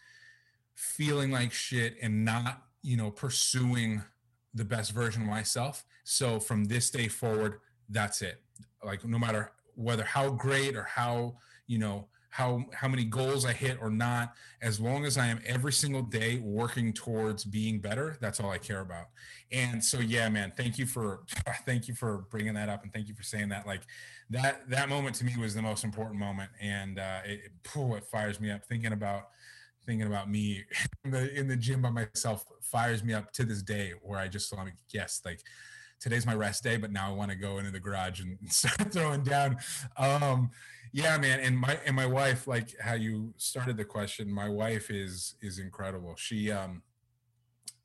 [0.74, 4.02] feeling like shit and not, you know, pursuing
[4.58, 5.84] the best version of myself.
[6.04, 8.42] So from this day forward, that's it.
[8.84, 13.52] Like no matter whether how great or how, you know, how how many goals I
[13.52, 18.16] hit or not, as long as I am every single day working towards being better,
[18.20, 19.06] that's all I care about.
[19.50, 21.24] And so yeah, man, thank you for
[21.66, 23.66] thank you for bringing that up and thank you for saying that.
[23.66, 23.82] Like
[24.30, 28.04] that that moment to me was the most important moment, and uh, it, it, it
[28.04, 29.28] fires me up thinking about
[29.88, 30.64] thinking about me
[31.04, 34.28] in the in the gym by myself fires me up to this day where I
[34.28, 35.40] just want to yes like
[35.98, 38.92] today's my rest day but now I want to go into the garage and start
[38.92, 39.56] throwing down.
[39.96, 40.50] Um
[40.92, 44.90] yeah man and my and my wife like how you started the question my wife
[44.90, 46.14] is is incredible.
[46.16, 46.82] She um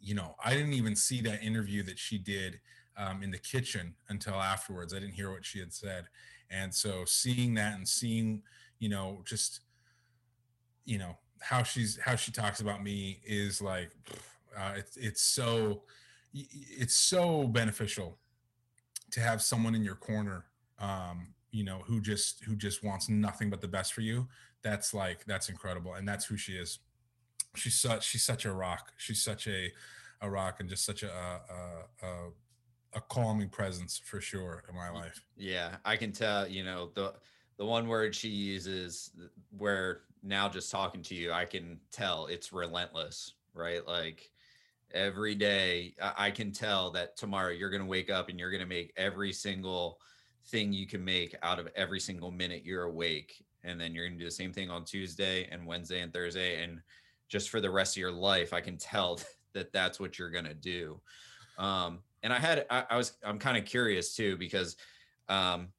[0.02, 2.60] you know I didn't even see that interview that she did
[2.98, 4.94] um, in the kitchen until afterwards.
[4.94, 6.06] I didn't hear what she had said.
[6.52, 8.44] And so seeing that and seeing
[8.80, 9.62] you know just
[10.86, 13.92] you know how she's how she talks about me is like
[14.58, 15.84] uh, it's it's so
[16.34, 18.18] it's so beneficial
[19.12, 20.46] to have someone in your corner
[20.80, 24.28] um you know who just who just wants nothing but the best for you.
[24.64, 26.80] That's like that's incredible and that's who she is.
[27.56, 28.92] She's such she's such a rock.
[28.98, 29.72] She's such a
[30.20, 32.30] a rock and just such a a, a,
[32.96, 35.24] a calming presence for sure in my life.
[35.38, 37.14] Yeah, I can tell, you know, the
[37.58, 39.12] the one word she uses
[39.58, 43.86] where now just talking to you, I can tell it's relentless, right?
[43.86, 44.32] Like
[44.94, 48.62] every day I can tell that tomorrow you're going to wake up and you're going
[48.62, 50.00] to make every single
[50.48, 54.18] thing you can make out of every single minute you're awake and then you're going
[54.18, 56.80] to do the same thing on Tuesday and Wednesday and Thursday and
[57.28, 59.20] just for the rest of your life I can tell
[59.54, 61.00] that that's what you're going to do.
[61.58, 64.76] Um and I had I, I was I'm kind of curious too because
[65.30, 65.70] um,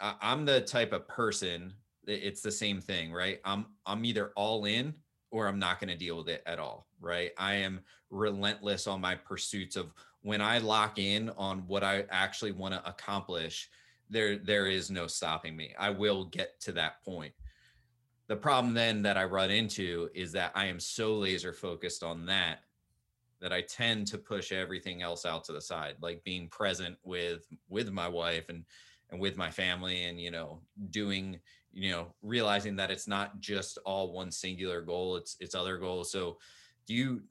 [0.00, 1.74] I, I'm the type of person
[2.08, 3.40] it's the same thing, right?
[3.44, 4.94] I'm I'm either all in
[5.30, 7.32] or I'm not going to deal with it at all, right?
[7.36, 7.80] I am
[8.10, 12.88] relentless on my pursuits of when I lock in on what I actually want to
[12.88, 13.68] accomplish,
[14.08, 15.74] there there is no stopping me.
[15.78, 17.34] I will get to that point.
[18.26, 22.26] The problem then that I run into is that I am so laser focused on
[22.26, 22.60] that
[23.40, 27.46] that I tend to push everything else out to the side, like being present with
[27.68, 28.64] with my wife and
[29.10, 31.38] and with my family and you know doing
[31.72, 36.10] you know realizing that it's not just all one singular goal it's it's other goals.
[36.10, 36.38] So
[36.86, 37.22] do you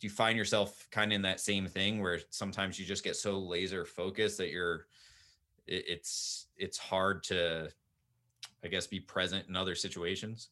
[0.00, 3.16] do you find yourself kind of in that same thing where sometimes you just get
[3.16, 4.86] so laser focused that you're
[5.66, 7.68] it, it's it's hard to
[8.62, 10.48] i guess be present in other situations?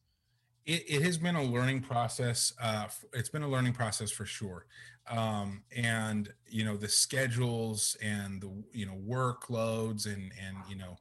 [0.65, 4.65] It, it has been a learning process uh, it's been a learning process for sure
[5.09, 10.95] um, and you know the schedules and the you know workloads and and you know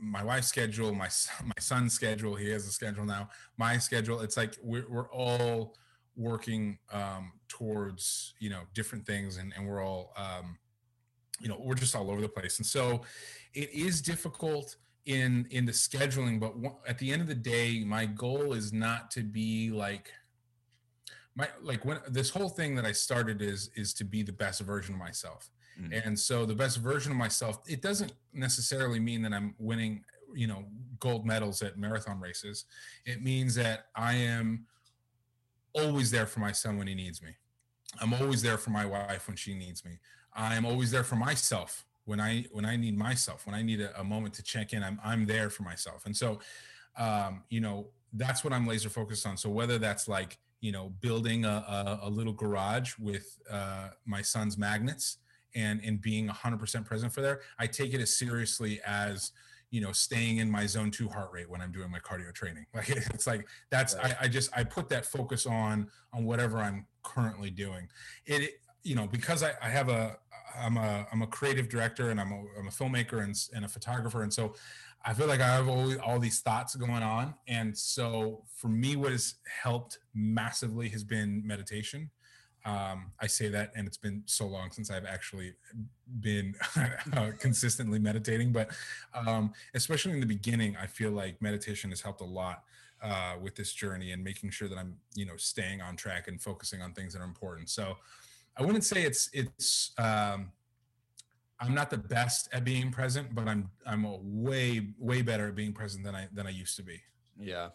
[0.00, 1.08] my wife's schedule my
[1.44, 5.74] my son's schedule he has a schedule now my schedule it's like we're, we're all
[6.18, 10.58] working um, towards you know different things and, and we're all um,
[11.40, 12.58] you know we're just all over the place.
[12.58, 13.02] And so
[13.54, 14.76] it is difficult
[15.06, 16.54] in in the scheduling but
[16.86, 20.12] at the end of the day my goal is not to be like
[21.38, 24.60] my like when this whole thing that I started is is to be the best
[24.60, 25.50] version of myself.
[25.80, 26.08] Mm-hmm.
[26.08, 30.48] And so the best version of myself, it doesn't necessarily mean that I'm winning, you
[30.48, 30.64] know,
[30.98, 32.64] gold medals at marathon races.
[33.06, 34.66] It means that I am
[35.72, 37.30] always there for my son when he needs me.
[38.00, 40.00] I'm always there for my wife when she needs me.
[40.34, 43.46] I'm always there for myself when I when I need myself.
[43.46, 46.04] When I need a, a moment to check in, I'm I'm there for myself.
[46.06, 46.40] And so,
[46.96, 49.36] um, you know, that's what I'm laser focused on.
[49.36, 54.22] So whether that's like you know, building a, a, a little garage with uh, my
[54.22, 55.18] son's magnets
[55.54, 57.40] and and being 100% present for there.
[57.58, 59.32] I take it as seriously as
[59.70, 62.64] you know staying in my zone two heart rate when i'm doing my cardio training
[62.74, 64.16] like it's like that's right.
[64.18, 67.86] I, I, just i put that focus on on whatever i'm currently doing
[68.24, 70.16] it you know because i, I have a
[70.58, 73.68] I'm a I'm a creative director and I'm a, I'm a filmmaker and, and a
[73.68, 74.54] photographer, and so
[75.04, 77.34] I feel like I have all, all these thoughts going on.
[77.46, 82.10] And so for me, what has helped massively has been meditation.
[82.64, 85.54] Um, I say that, and it's been so long since I've actually
[86.20, 86.54] been
[87.16, 88.52] uh, consistently meditating.
[88.52, 88.70] But
[89.14, 92.64] um, especially in the beginning, I feel like meditation has helped a lot
[93.00, 96.40] uh, with this journey and making sure that I'm, you know, staying on track and
[96.40, 97.70] focusing on things that are important.
[97.70, 97.96] So
[98.56, 100.50] I wouldn't say it's it's um,
[101.60, 105.54] I'm not the best at being present, but I'm I'm a way way better at
[105.54, 107.00] being present than I than I used to be.
[107.38, 107.70] Yeah,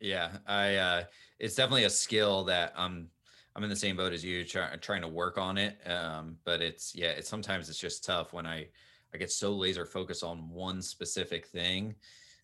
[0.00, 0.38] yeah.
[0.46, 1.04] I uh,
[1.38, 3.08] it's definitely a skill that I'm
[3.56, 5.78] I'm in the same boat as you, try, trying to work on it.
[5.86, 8.68] Um, but it's yeah, it's sometimes it's just tough when I
[9.14, 11.94] I get so laser focused on one specific thing.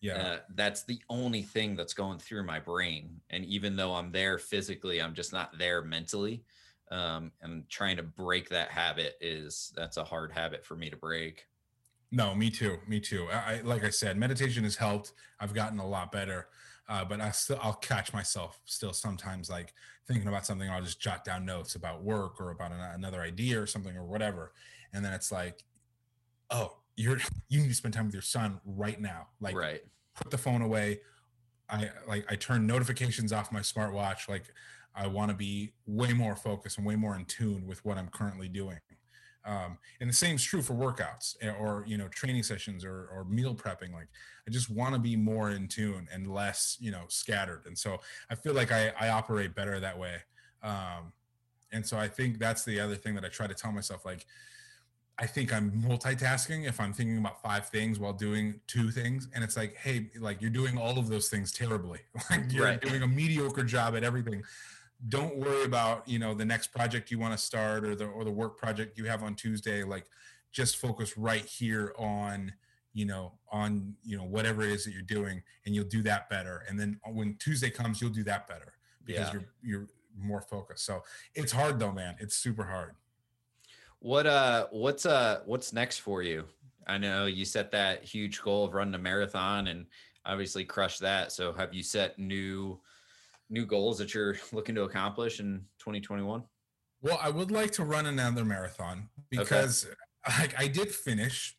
[0.01, 3.19] Yeah, uh, that's the only thing that's going through my brain.
[3.29, 6.43] And even though I'm there physically, I'm just not there mentally
[6.91, 10.97] um, and trying to break that habit is that's a hard habit for me to
[10.97, 11.45] break.
[12.11, 13.27] No me too me too.
[13.31, 15.13] I like i said meditation has helped.
[15.39, 16.47] I've gotten a lot better
[16.89, 19.73] uh, but i still i'll catch myself still sometimes like
[20.07, 23.61] thinking about something i'll just jot down notes about work or about an, another idea
[23.61, 24.51] or something or whatever.
[24.91, 25.63] And then it's like
[26.49, 29.27] oh you're you need to spend time with your son right now.
[29.39, 29.81] Like right.
[30.15, 31.01] put the phone away.
[31.69, 34.51] I like i turn notifications off my smartwatch like
[34.95, 38.09] I want to be way more focused and way more in tune with what I'm
[38.09, 38.79] currently doing.
[39.45, 43.09] Um, and the same is true for workouts eh, or you know training sessions or,
[43.13, 43.93] or meal prepping.
[43.93, 44.07] Like
[44.47, 47.63] I just want to be more in tune and less you know scattered.
[47.65, 47.99] And so
[48.29, 50.17] I feel like I, I operate better that way.
[50.61, 51.13] Um,
[51.71, 54.05] and so I think that's the other thing that I try to tell myself.
[54.05, 54.25] Like
[55.17, 59.27] I think I'm multitasking if I'm thinking about five things while doing two things.
[59.35, 61.99] And it's like, hey, like you're doing all of those things terribly.
[62.29, 62.81] like you're right.
[62.81, 64.43] doing a mediocre job at everything
[65.07, 68.25] don't worry about you know the next project you want to start or the or
[68.25, 70.05] the work project you have on tuesday like
[70.51, 72.51] just focus right here on
[72.93, 76.29] you know on you know whatever it is that you're doing and you'll do that
[76.29, 76.63] better.
[76.67, 78.73] And then when tuesday comes you'll do that better
[79.05, 79.33] because yeah.
[79.33, 80.85] you're you're more focused.
[80.85, 81.03] So
[81.35, 82.15] it's hard though man.
[82.19, 82.95] It's super hard.
[83.99, 86.45] What uh what's uh what's next for you?
[86.87, 89.85] I know you set that huge goal of running a marathon and
[90.25, 91.31] obviously crushed that.
[91.31, 92.79] So have you set new
[93.49, 96.43] new goals that you're looking to accomplish in 2021?
[97.01, 100.53] Well, I would like to run another marathon because okay.
[100.57, 101.55] I, I did finish.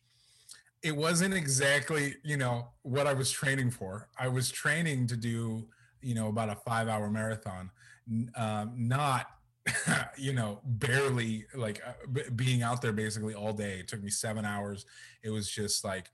[0.83, 4.07] It wasn't exactly, you know, what I was training for.
[4.17, 5.67] I was training to do,
[6.01, 7.71] you know, about a five hour marathon,
[8.35, 9.27] um, not,
[10.17, 13.79] you know, barely like uh, b- being out there basically all day.
[13.79, 14.85] It took me seven hours.
[15.23, 16.09] It was just like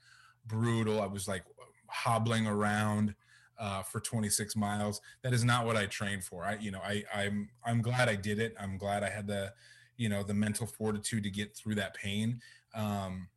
[0.45, 1.01] brutal.
[1.01, 1.43] I was like
[1.87, 3.13] hobbling around
[3.59, 5.01] uh, for 26 miles.
[5.23, 6.43] That is not what I trained for.
[6.43, 8.55] I, you know, I, I'm, I'm glad I did it.
[8.59, 9.53] I'm glad I had the,
[9.97, 12.41] you know, the mental fortitude to get through that pain.
[12.75, 13.29] Um,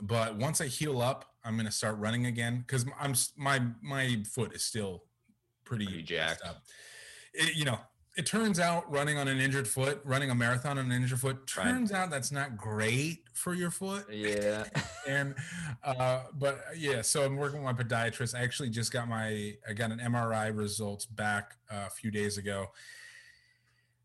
[0.00, 4.22] but once I heal up, I'm going to start running again because I'm my my
[4.28, 5.04] foot is still
[5.64, 6.62] pretty, pretty jacked up.
[7.34, 7.78] It, you know,
[8.14, 11.46] it turns out running on an injured foot, running a marathon on an injured foot,
[11.46, 12.00] turns right.
[12.00, 14.04] out that's not great for your foot.
[14.12, 14.64] Yeah.
[15.08, 15.34] and
[15.82, 18.34] uh, but yeah, so I'm working with my podiatrist.
[18.34, 22.36] I actually just got my I got an MRI results back uh, a few days
[22.36, 22.66] ago.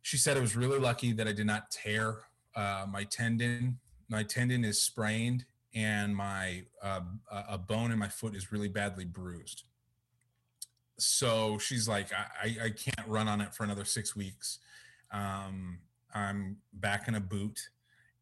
[0.03, 2.19] She said it was really lucky that I did not tear
[2.55, 3.79] uh, my tendon.
[4.07, 5.43] My tendon is sprained,
[5.75, 7.01] and my uh,
[7.49, 9.63] a bone in my foot is really badly bruised
[10.97, 14.59] so she's like, I, I can't run on it for another six weeks.
[15.11, 15.79] Um,
[16.13, 17.69] I'm back in a boot,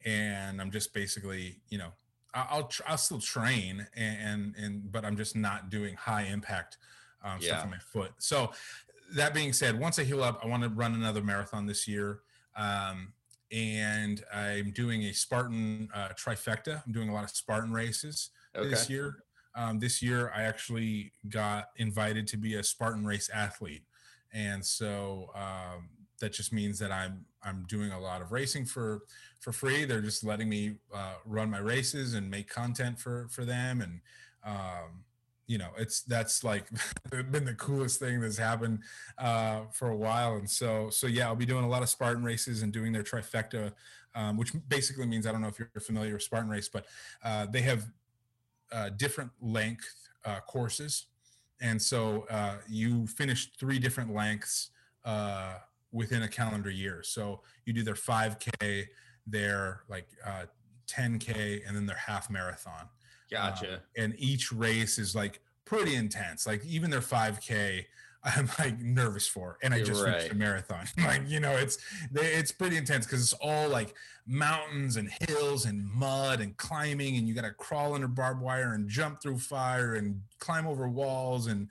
[0.05, 1.89] and I'm just basically, you know,
[2.33, 6.77] I'll I'll still train, and and, and but I'm just not doing high impact
[7.23, 7.47] um, yeah.
[7.47, 8.11] stuff on my foot.
[8.17, 8.51] So
[9.13, 12.19] that being said, once I heal up, I want to run another marathon this year.
[12.57, 13.13] Um,
[13.51, 16.81] and I'm doing a Spartan uh, trifecta.
[16.85, 18.69] I'm doing a lot of Spartan races okay.
[18.69, 19.23] this year.
[19.55, 23.83] Um, this year, I actually got invited to be a Spartan race athlete,
[24.33, 25.89] and so um,
[26.19, 29.03] that just means that I'm I'm doing a lot of racing for
[29.39, 29.85] for free.
[29.85, 34.01] They're just letting me uh, run my races and make content for for them, and
[34.45, 35.03] um,
[35.47, 36.67] you know, it's that's like
[37.09, 38.79] been the coolest thing that's happened
[39.17, 40.35] uh, for a while.
[40.35, 43.03] And so so yeah, I'll be doing a lot of Spartan races and doing their
[43.03, 43.73] trifecta.
[44.17, 46.85] Um, which basically means I don't know if you're familiar with Spartan race, but
[47.21, 47.85] uh, they have
[48.71, 51.07] uh, different length uh, courses.
[51.61, 54.71] And so uh, you finish three different lengths
[55.05, 55.55] uh,
[55.91, 57.01] within a calendar year.
[57.03, 58.85] So you do their 5K,
[59.25, 60.07] their like
[60.87, 62.89] 10K, uh, and then their half marathon.
[63.31, 63.81] Gotcha.
[63.97, 66.45] and each race is like pretty intense.
[66.45, 67.85] Like even their 5K,
[68.25, 70.13] I'm like nervous for, and I just right.
[70.13, 70.85] finished a marathon.
[70.97, 71.77] like you know, it's
[72.13, 73.93] it's pretty intense because it's all like
[74.25, 78.73] mountains and hills and mud and climbing, and you got to crawl under barbed wire
[78.73, 81.69] and jump through fire and climb over walls and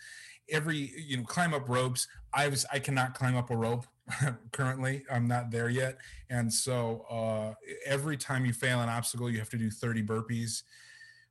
[0.51, 2.07] every you know climb up ropes.
[2.33, 3.87] I was I cannot climb up a rope
[4.53, 5.05] currently.
[5.11, 5.99] I'm not there yet,
[6.31, 10.63] and so uh, every time you fail an obstacle, you have to do 30 burpees,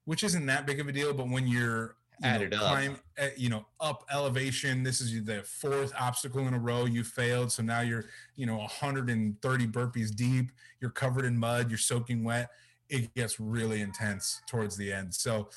[0.04, 1.14] which isn't that big of a deal.
[1.14, 3.32] But when you're added know, climb, up.
[3.38, 4.84] you know, up elevation.
[4.84, 7.52] This is the fourth obstacle in a row you failed.
[7.52, 8.06] So now you're,
[8.36, 10.52] you know, 130 burpees deep.
[10.80, 11.70] You're covered in mud.
[11.70, 12.50] You're soaking wet.
[12.90, 15.14] It gets really intense towards the end.
[15.14, 15.50] So,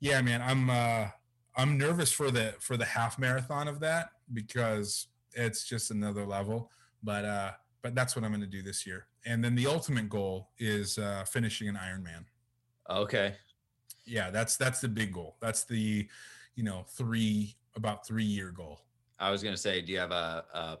[0.00, 1.08] yeah, man, I'm uh,
[1.56, 6.70] I'm nervous for the for the half marathon of that because it's just another level.
[7.02, 7.50] But uh,
[7.82, 9.06] but that's what I'm going to do this year.
[9.26, 12.24] And then the ultimate goal is uh, finishing an Ironman.
[12.90, 13.34] Okay
[14.06, 15.36] yeah that's that's the big goal.
[15.40, 16.08] That's the
[16.54, 18.80] you know three about three year goal.
[19.18, 20.78] I was going to say do you have a, a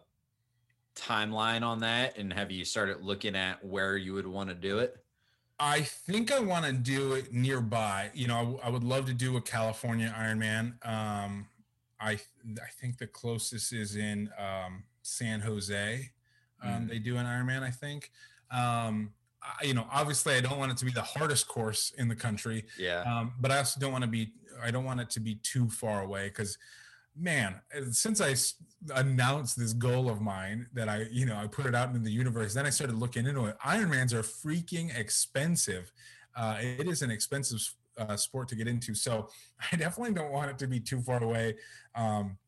[0.96, 2.18] timeline on that?
[2.18, 4.96] And have you started looking at where you would want to do it?
[5.58, 8.10] I think i want to do it nearby.
[8.14, 10.74] You know I, I, would love to do a california ironman.
[10.86, 11.46] Um
[12.00, 16.10] i i think the closest is in um san jose.
[16.62, 16.88] Um, mm.
[16.88, 18.10] they do an ironman i think.
[18.50, 19.12] Um
[19.62, 22.64] you know, obviously, I don't want it to be the hardest course in the country.
[22.78, 23.02] Yeah.
[23.02, 24.32] Um, but I also don't want to be.
[24.62, 26.58] I don't want it to be too far away because,
[27.16, 27.56] man,
[27.90, 28.34] since I
[28.94, 32.10] announced this goal of mine that I, you know, I put it out into the
[32.10, 33.56] universe, then I started looking into it.
[33.64, 35.92] Ironmans are freaking expensive.
[36.36, 37.60] Uh, it is an expensive
[37.98, 39.28] uh, sport to get into, so
[39.72, 41.56] I definitely don't want it to be too far away.
[41.94, 42.38] Um,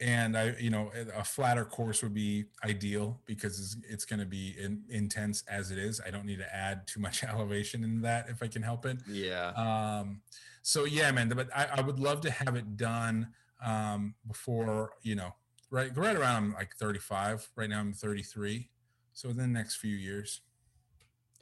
[0.00, 4.26] and I, you know, a flatter course would be ideal because it's, it's going to
[4.26, 6.00] be in, intense as it is.
[6.04, 8.98] I don't need to add too much elevation in that if I can help it.
[9.08, 9.50] Yeah.
[9.50, 10.20] Um,
[10.62, 13.28] so yeah, man, but I, I would love to have it done
[13.64, 15.34] um, before, you know,
[15.70, 17.48] right, right around like 35.
[17.54, 18.68] Right now I'm 33.
[19.12, 20.40] So within the next few years.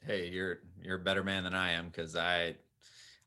[0.02, 2.56] Hey, you're you're a better man than I am because I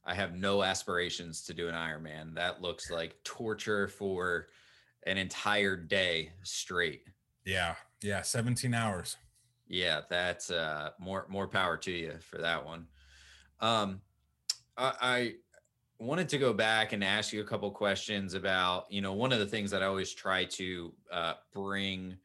[0.06, 2.34] I have no aspirations to do an Ironman.
[2.34, 4.48] That looks like torture for
[5.06, 7.04] an entire day straight.
[7.46, 7.76] Yeah.
[8.02, 8.22] Yeah.
[8.22, 9.18] 17 hours.
[9.68, 10.02] Yeah.
[10.10, 12.88] That's uh more more power to you for that one.
[13.60, 14.02] Um
[14.78, 15.34] I, I
[16.00, 19.40] wanted to go back and ask you a couple questions about, you know, one of
[19.40, 22.18] the things that I always try to uh, bring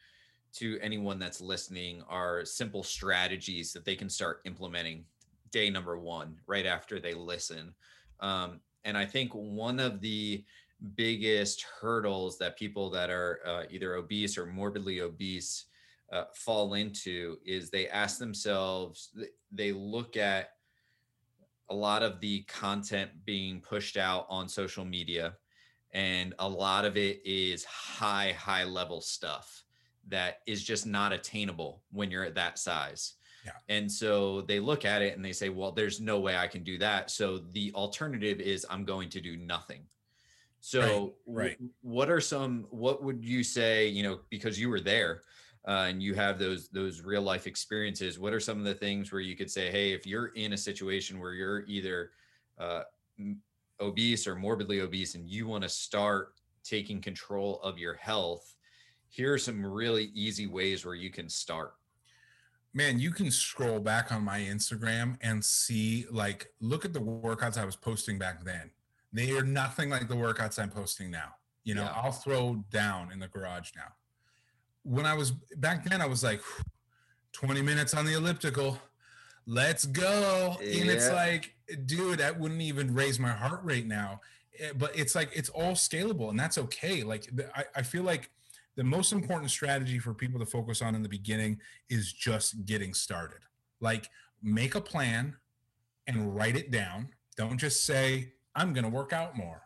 [0.55, 5.05] to anyone that's listening are simple strategies that they can start implementing
[5.51, 7.75] day number one right after they listen.
[8.21, 10.45] Um, and I think one of the
[10.95, 15.67] biggest hurdles that people that are uh, either obese or morbidly obese
[16.13, 19.11] uh, fall into is they ask themselves
[19.53, 20.51] they look at
[21.71, 25.35] a lot of the content being pushed out on social media
[25.93, 29.65] and a lot of it is high high level stuff
[30.07, 33.15] that is just not attainable when you're at that size
[33.45, 33.53] yeah.
[33.69, 36.63] And so they look at it and they say, well, there's no way I can
[36.63, 37.11] do that.
[37.11, 39.83] So the alternative is I'm going to do nothing.
[40.61, 41.59] So, right, right.
[41.83, 42.67] What are some?
[42.71, 43.89] What would you say?
[43.89, 45.23] You know, because you were there,
[45.67, 48.19] uh, and you have those those real life experiences.
[48.19, 50.57] What are some of the things where you could say, hey, if you're in a
[50.57, 52.11] situation where you're either
[52.59, 52.83] uh,
[53.81, 56.35] obese or morbidly obese, and you want to start
[56.65, 58.57] taking control of your health,
[59.09, 61.75] here are some really easy ways where you can start
[62.75, 67.57] man you can scroll back on my instagram and see like look at the workouts
[67.57, 68.71] i was posting back then
[69.13, 71.35] they are nothing like the workouts I'm posting now.
[71.65, 71.95] You know, yeah.
[71.97, 73.93] I'll throw down in the garage now.
[74.85, 76.41] When I was back then, I was like,
[77.33, 78.79] 20 minutes on the elliptical.
[79.47, 80.57] Let's go.
[80.61, 80.81] Yeah.
[80.81, 81.55] And it's like,
[81.87, 84.21] dude, that wouldn't even raise my heart rate now.
[84.59, 87.03] Eh, but it's like, it's all scalable and that's okay.
[87.03, 88.31] Like, I, I feel like
[88.77, 92.95] the most important strategy for people to focus on in the beginning is just getting
[92.95, 93.41] started.
[93.81, 94.09] Like,
[94.43, 95.37] make a plan
[96.07, 97.09] and write it down.
[97.37, 99.63] Don't just say, I'm going to work out more.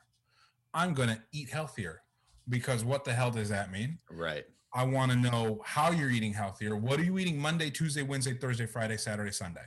[0.75, 2.03] I'm going to eat healthier
[2.51, 3.99] because what the hell does that mean?
[4.11, 4.45] Right.
[4.75, 6.77] I want to know how you're eating healthier.
[6.77, 9.65] What are you eating Monday, Tuesday, Wednesday, Thursday, Friday, Saturday, Sunday?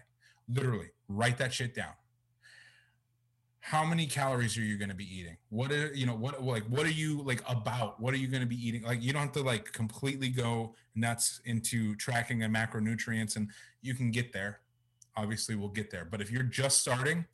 [0.47, 1.93] Literally, write that shit down.
[3.61, 5.37] How many calories are you going to be eating?
[5.49, 7.99] What are you know what like what are you like about?
[7.99, 8.83] What are you going to be eating?
[8.83, 13.49] Like you don't have to like completely go nuts into tracking the macronutrients and
[13.81, 14.59] you can get there.
[15.17, 16.05] Obviously, we'll get there.
[16.05, 17.25] But if you're just starting,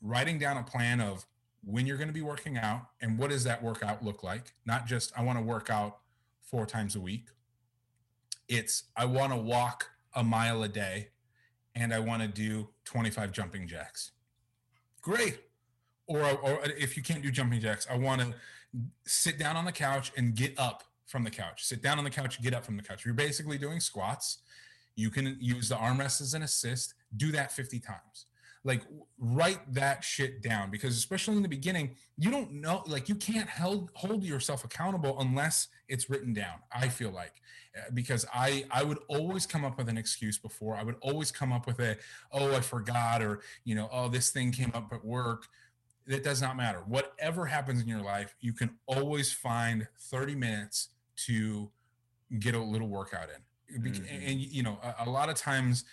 [0.00, 1.26] writing down a plan of
[1.64, 4.86] when you're going to be working out and what does that workout look like not
[4.86, 5.98] just i want to work out
[6.42, 7.28] four times a week
[8.48, 11.08] it's i want to walk a mile a day
[11.74, 14.12] and i want to do 25 jumping jacks
[15.02, 15.38] great
[16.06, 18.34] or, or if you can't do jumping jacks i want to
[19.04, 21.64] sit down on the couch and get up from the couch.
[21.64, 23.04] Sit down on the couch, get up from the couch.
[23.04, 24.38] You're basically doing squats.
[24.96, 26.94] You can use the armrest as an assist.
[27.16, 28.26] Do that 50 times.
[28.66, 28.82] Like
[29.18, 33.48] write that shit down because especially in the beginning, you don't know like you can't
[33.48, 36.58] hold hold yourself accountable unless it's written down.
[36.70, 37.40] I feel like
[37.76, 40.76] uh, because I I would always come up with an excuse before.
[40.76, 41.96] I would always come up with a
[42.32, 45.46] oh I forgot or you know oh this thing came up at work
[46.06, 46.82] it does not matter.
[46.86, 50.90] Whatever happens in your life, you can always find 30 minutes
[51.26, 51.70] to
[52.38, 53.80] get a little workout in.
[53.80, 54.04] Mm-hmm.
[54.26, 55.84] And, you know, a, a, lot of times,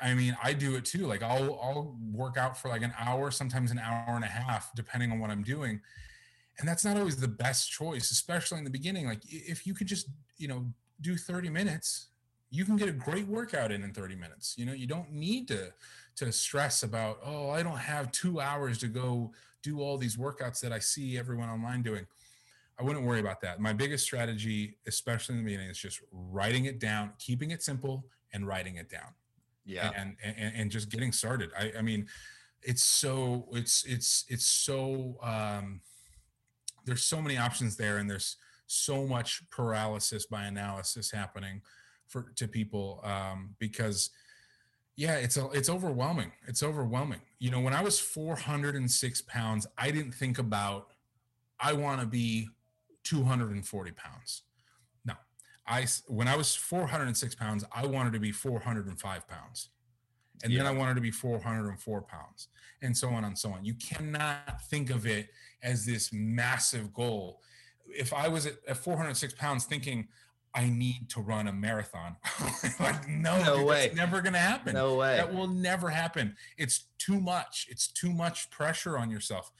[0.00, 1.06] I mean, I do it too.
[1.06, 4.72] Like I'll I'll work out for like an hour, sometimes an hour and a half,
[4.74, 5.80] depending on what I'm doing.
[6.58, 9.06] And that's not always the best choice, especially in the beginning.
[9.06, 10.66] Like if you could just, you know,
[11.00, 12.08] do 30 minutes,
[12.50, 14.54] you can get a great workout in in 30 minutes.
[14.58, 15.72] You know, you don't need to
[16.16, 19.32] to stress about, oh, I don't have two hours to go
[19.62, 22.06] do all these workouts that I see everyone online doing.
[22.78, 23.60] I wouldn't worry about that.
[23.60, 28.06] My biggest strategy, especially in the beginning, is just writing it down, keeping it simple,
[28.32, 29.14] and writing it down.
[29.64, 31.50] Yeah, and and, and just getting started.
[31.58, 32.06] I, I mean,
[32.62, 35.80] it's so it's it's it's so um,
[36.84, 38.36] there's so many options there, and there's
[38.66, 41.62] so much paralysis by analysis happening
[42.08, 44.10] for to people um, because
[44.96, 46.32] yeah, it's a, it's overwhelming.
[46.46, 47.20] It's overwhelming.
[47.38, 50.88] You know, when I was 406 pounds, I didn't think about
[51.58, 52.48] I want to be
[53.04, 54.42] 240 pounds.
[55.66, 59.68] I when I was 406 pounds, I wanted to be 405 pounds,
[60.42, 60.58] and yeah.
[60.58, 62.48] then I wanted to be 404 pounds,
[62.82, 63.64] and so on and so on.
[63.64, 65.28] You cannot think of it
[65.62, 67.40] as this massive goal.
[67.86, 70.08] If I was at, at 406 pounds, thinking
[70.54, 72.16] I need to run a marathon.
[72.80, 73.86] like, no, no dude, way.
[73.86, 74.74] That's never going to happen.
[74.74, 75.16] No way.
[75.16, 76.36] That will never happen.
[76.58, 77.66] It's too much.
[77.70, 79.50] It's too much pressure on yourself.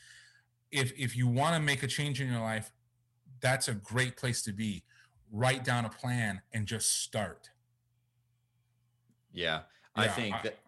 [0.71, 2.73] If if you want to make a change in your life,
[3.41, 4.85] that's a great place to be.
[5.33, 7.51] Write down a plan and just start.
[9.33, 9.61] Yeah,
[9.97, 10.59] yeah I think I, that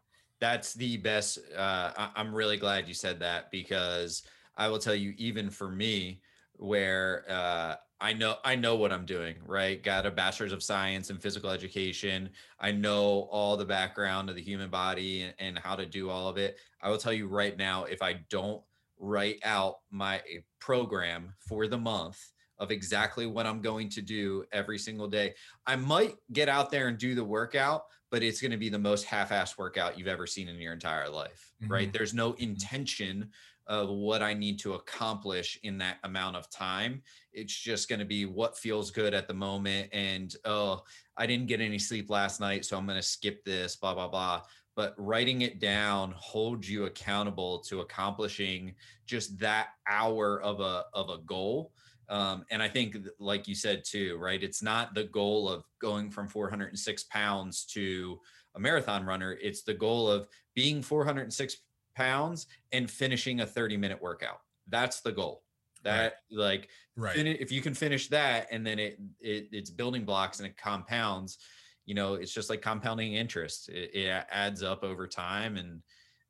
[0.40, 1.38] that's the best.
[1.56, 4.22] Uh, I, I'm really glad you said that because
[4.56, 6.20] I will tell you, even for me,
[6.56, 9.82] where uh, I know I know what I'm doing, right?
[9.82, 12.30] Got a bachelor's of science in physical education.
[12.58, 16.28] I know all the background of the human body and, and how to do all
[16.28, 16.58] of it.
[16.82, 18.62] I will tell you right now, if I don't
[18.98, 20.22] write out my
[20.58, 22.32] program for the month
[22.64, 25.34] of exactly what I'm going to do every single day,
[25.66, 28.78] I might get out there and do the workout, but it's going to be the
[28.78, 31.72] most half-assed workout you've ever seen in your entire life, mm-hmm.
[31.72, 31.92] right?
[31.92, 32.42] There's no mm-hmm.
[32.42, 33.30] intention
[33.66, 37.02] of what I need to accomplish in that amount of time.
[37.32, 39.88] It's just going to be what feels good at the moment.
[39.92, 40.82] And, oh,
[41.16, 44.08] I didn't get any sleep last night, so I'm going to skip this, blah, blah,
[44.08, 44.42] blah.
[44.76, 48.74] But writing it down holds you accountable to accomplishing
[49.06, 51.72] just that hour of a, of a goal.
[52.08, 54.42] Um, and I think, like you said too, right?
[54.42, 58.20] It's not the goal of going from 406 pounds to
[58.54, 59.36] a marathon runner.
[59.40, 61.56] It's the goal of being 406
[61.96, 64.40] pounds and finishing a 30 minute workout.
[64.68, 65.42] That's the goal.
[65.82, 66.38] That right.
[66.38, 67.16] like right.
[67.16, 71.38] if you can finish that and then it, it it's building blocks and it compounds,
[71.84, 73.68] you know, it's just like compounding interest.
[73.68, 75.82] It, it adds up over time and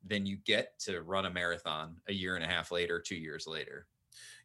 [0.03, 3.47] then you get to run a marathon a year and a half later, two years
[3.47, 3.87] later.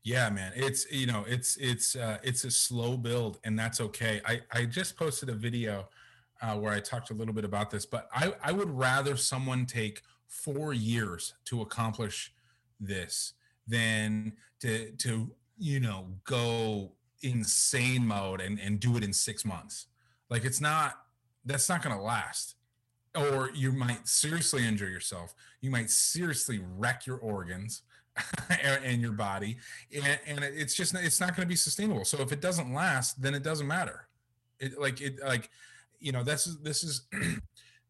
[0.03, 0.53] Yeah, man.
[0.57, 4.21] It's you know, it's it's uh it's a slow build and that's okay.
[4.25, 5.89] I I just posted a video
[6.43, 9.67] uh, where I talked a little bit about this, but I I would rather someone
[9.67, 12.33] take four years to accomplish
[12.79, 13.35] this
[13.67, 16.93] than to to you know go
[17.23, 19.87] insane mode and and do it in six months
[20.31, 20.95] like it's not
[21.45, 22.55] that's not going to last
[23.15, 27.83] or you might seriously injure yourself you might seriously wreck your organs
[28.63, 29.57] and your body
[29.95, 33.21] and, and it's just it's not going to be sustainable so if it doesn't last
[33.21, 34.09] then it doesn't matter
[34.59, 35.51] it like it like
[35.99, 37.07] you know this is this is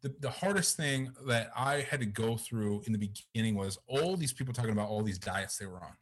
[0.03, 4.17] the, the hardest thing that I had to go through in the beginning was all
[4.17, 5.93] these people talking about all these diets they were on.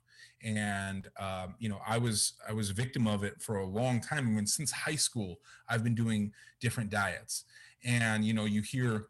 [0.43, 4.01] And um, you know, I was I was a victim of it for a long
[4.01, 4.19] time.
[4.19, 7.45] I mean, since high school, I've been doing different diets.
[7.85, 9.07] And you know, you hear,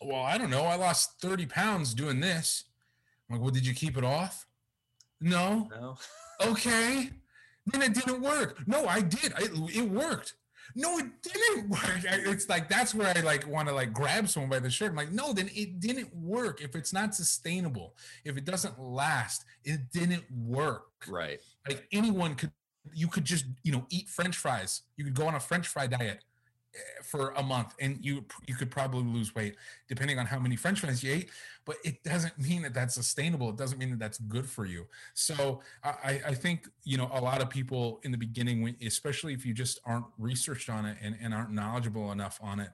[0.00, 2.64] well, I don't know, I lost 30 pounds doing this.
[3.28, 4.46] I'm like, well, did you keep it off?
[5.20, 5.68] No.
[5.70, 5.96] No.
[6.42, 7.10] okay.
[7.66, 8.66] Then it didn't work.
[8.66, 9.32] No, I did.
[9.34, 10.34] I, it worked
[10.74, 12.00] no, it didn't work.
[12.04, 14.90] It's like that's where I like want to like grab someone by the shirt.
[14.90, 16.60] I'm like, no, then it didn't work.
[16.60, 20.86] If it's not sustainable, if it doesn't last, it didn't work.
[21.08, 21.40] Right.
[21.68, 22.52] Like anyone could,
[22.94, 24.82] you could just you know eat French fries.
[24.96, 26.24] You could go on a French fry diet
[27.02, 29.56] for a month and you you could probably lose weight
[29.88, 31.30] depending on how many french fries you ate
[31.66, 33.50] but it doesn't mean that that's sustainable.
[33.50, 34.86] It doesn't mean that that's good for you.
[35.12, 39.44] So i i think you know a lot of people in the beginning especially if
[39.44, 42.70] you just aren't researched on it and, and aren't knowledgeable enough on it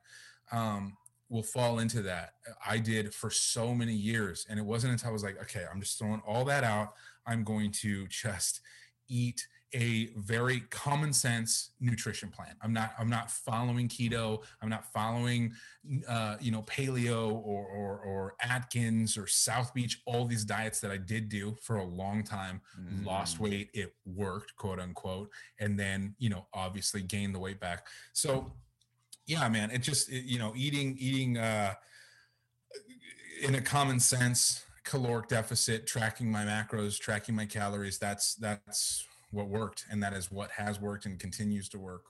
[0.53, 0.97] um,
[1.31, 2.35] will fall into that.
[2.67, 5.81] I did for so many years and it wasn't until i was like okay i'm
[5.81, 6.95] just throwing all that out.
[7.27, 8.61] I'm going to just
[9.09, 12.55] eat a very common sense nutrition plan.
[12.63, 14.43] I'm not I'm not following keto.
[14.61, 15.53] I'm not following
[16.09, 20.03] uh, you know paleo or, or, or Atkins or South Beach.
[20.07, 23.05] All these diets that I did do for a long time, mm.
[23.05, 23.71] lost weight.
[23.73, 27.87] It worked, quote unquote, and then you know obviously gained the weight back.
[28.13, 28.53] So
[29.27, 31.75] yeah, man, it just it, you know eating eating uh,
[33.43, 37.99] in a common sense caloric deficit, tracking my macros, tracking my calories.
[37.99, 42.05] That's that's what worked and that is what has worked and continues to work.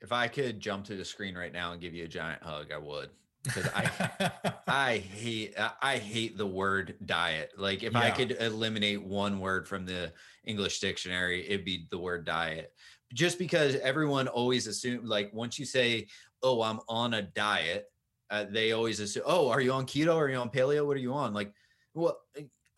[0.00, 2.72] If i could jump to the screen right now and give you a giant hug
[2.72, 3.10] i would
[3.42, 4.30] because i
[4.66, 7.50] i hate i hate the word diet.
[7.56, 8.00] Like if yeah.
[8.00, 10.12] i could eliminate one word from the
[10.44, 12.72] english dictionary it'd be the word diet.
[13.12, 16.06] Just because everyone always assume like once you say
[16.42, 17.86] oh i'm on a diet
[18.30, 20.16] uh, they always assume oh are you on keto?
[20.16, 20.86] Are you on paleo?
[20.86, 21.34] What are you on?
[21.34, 21.52] Like
[21.94, 22.18] well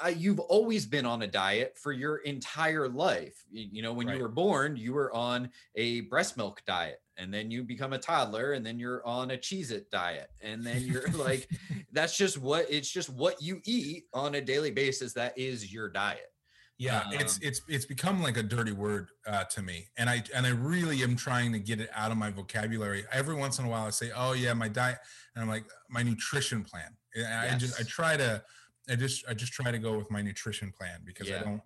[0.01, 3.45] uh, you've always been on a diet for your entire life.
[3.51, 4.17] You, you know, when right.
[4.17, 7.99] you were born, you were on a breast milk diet, and then you become a
[7.99, 10.31] toddler, and then you're on a Cheez It diet.
[10.41, 11.49] And then you're like,
[11.93, 15.13] that's just what it's just what you eat on a daily basis.
[15.13, 16.31] That is your diet.
[16.77, 20.25] Yeah, um, it's it's it's become like a dirty word uh, to me, and I
[20.35, 23.05] and I really am trying to get it out of my vocabulary.
[23.13, 24.99] Every once in a while, I say, "Oh yeah, my diet,"
[25.35, 27.55] and I'm like, "My nutrition plan." And yes.
[27.55, 28.43] I just I try to
[28.89, 31.41] I just I just try to go with my nutrition plan because yeah.
[31.41, 31.63] I don't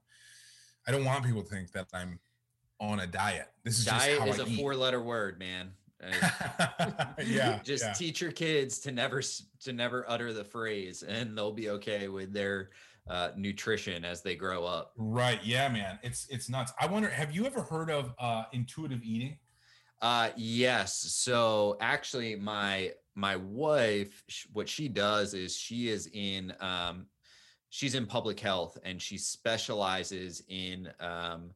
[0.86, 2.18] I don't want people to think that I'm
[2.80, 3.48] on a diet.
[3.64, 5.72] This is diet is I a four letter word, man.
[7.24, 7.60] yeah.
[7.64, 7.92] just yeah.
[7.92, 9.20] teach your kids to never
[9.60, 12.70] to never utter the phrase, and they'll be okay with their
[13.08, 14.92] uh, nutrition as they grow up.
[14.96, 15.40] Right.
[15.42, 15.98] Yeah, man.
[16.02, 16.72] It's it's nuts.
[16.80, 17.08] I wonder.
[17.08, 19.38] Have you ever heard of uh, intuitive eating?
[20.01, 20.94] Uh, yes.
[20.94, 24.22] So actually, my my wife,
[24.53, 27.07] what she does is she is in um,
[27.70, 31.51] she's in public health and she specializes in um,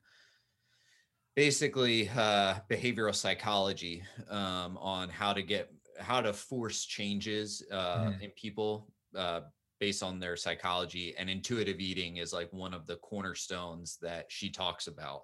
[1.35, 8.23] basically uh, behavioral psychology um, on how to get how to force changes uh, mm.
[8.23, 9.41] in people uh,
[9.79, 14.51] based on their psychology and intuitive eating is like one of the cornerstones that she
[14.51, 15.23] talks about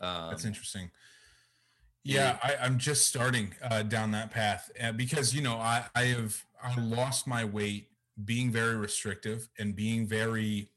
[0.00, 0.90] um, that's interesting
[2.04, 6.04] yeah, I, am just starting uh, down that path uh, because you know I, I
[6.04, 7.88] have I lost my weight
[8.24, 10.70] being very restrictive and being very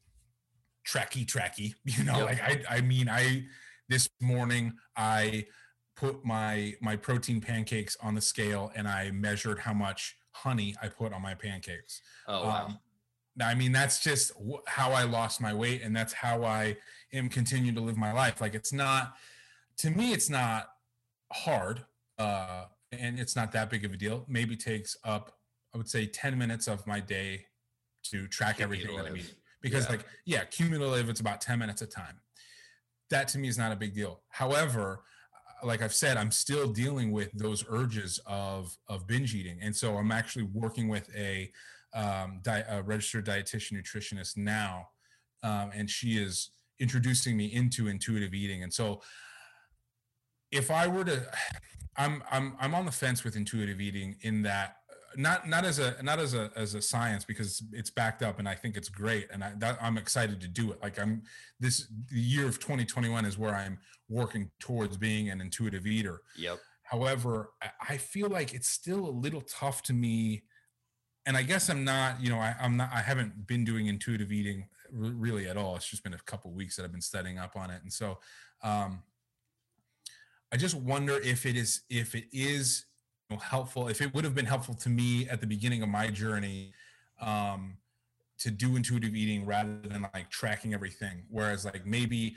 [0.87, 1.75] tracky tracky.
[1.85, 2.25] You know, yep.
[2.25, 3.45] like I I mean I
[3.89, 5.45] this morning I
[5.95, 10.87] put my my protein pancakes on the scale and I measured how much honey I
[10.89, 12.01] put on my pancakes.
[12.27, 12.65] Oh wow.
[12.65, 12.79] Um,
[13.41, 14.31] I mean, that's just
[14.67, 16.77] how I lost my weight, and that's how I
[17.13, 18.41] am continuing to live my life.
[18.41, 19.15] Like, it's not,
[19.77, 20.67] to me, it's not
[21.33, 21.85] hard
[22.17, 22.65] uh,
[22.99, 24.25] and it's not that big of a deal.
[24.27, 25.31] Maybe takes up,
[25.73, 27.45] I would say, 10 minutes of my day
[28.11, 29.35] to track everything that I'm eating.
[29.61, 29.91] Because, yeah.
[29.91, 32.19] like, yeah, cumulative, it's about 10 minutes a time.
[33.09, 34.21] That to me is not a big deal.
[34.29, 35.03] However,
[35.61, 39.75] uh, like I've said, I'm still dealing with those urges of of binge eating, and
[39.75, 41.51] so I'm actually working with a,
[41.93, 44.87] um, di- a registered dietitian nutritionist now,
[45.43, 48.63] um, and she is introducing me into intuitive eating.
[48.63, 49.01] And so
[50.53, 51.25] if I were to,
[51.97, 54.77] I'm I'm I'm on the fence with intuitive eating in that
[55.15, 58.47] not not as a not as a as a science because it's backed up and
[58.47, 60.79] I think it's great and I that, I'm excited to do it.
[60.81, 61.23] Like I'm
[61.59, 63.77] this the year of 2021 is where I'm
[64.09, 66.21] working towards being an intuitive eater.
[66.37, 66.59] Yep.
[66.83, 67.49] However,
[67.89, 70.43] I feel like it's still a little tough to me,
[71.25, 72.21] and I guess I'm not.
[72.21, 72.89] You know, I, I'm not.
[72.93, 75.75] I haven't been doing intuitive eating really at all.
[75.75, 78.19] It's just been a couple weeks that I've been studying up on it, and so
[78.63, 79.01] um,
[80.53, 82.85] I just wonder if it is if it is
[83.27, 85.89] you know, helpful, if it would have been helpful to me at the beginning of
[85.89, 86.73] my journey
[87.19, 87.77] um,
[88.37, 91.23] to do intuitive eating rather than like tracking everything.
[91.27, 92.35] Whereas like maybe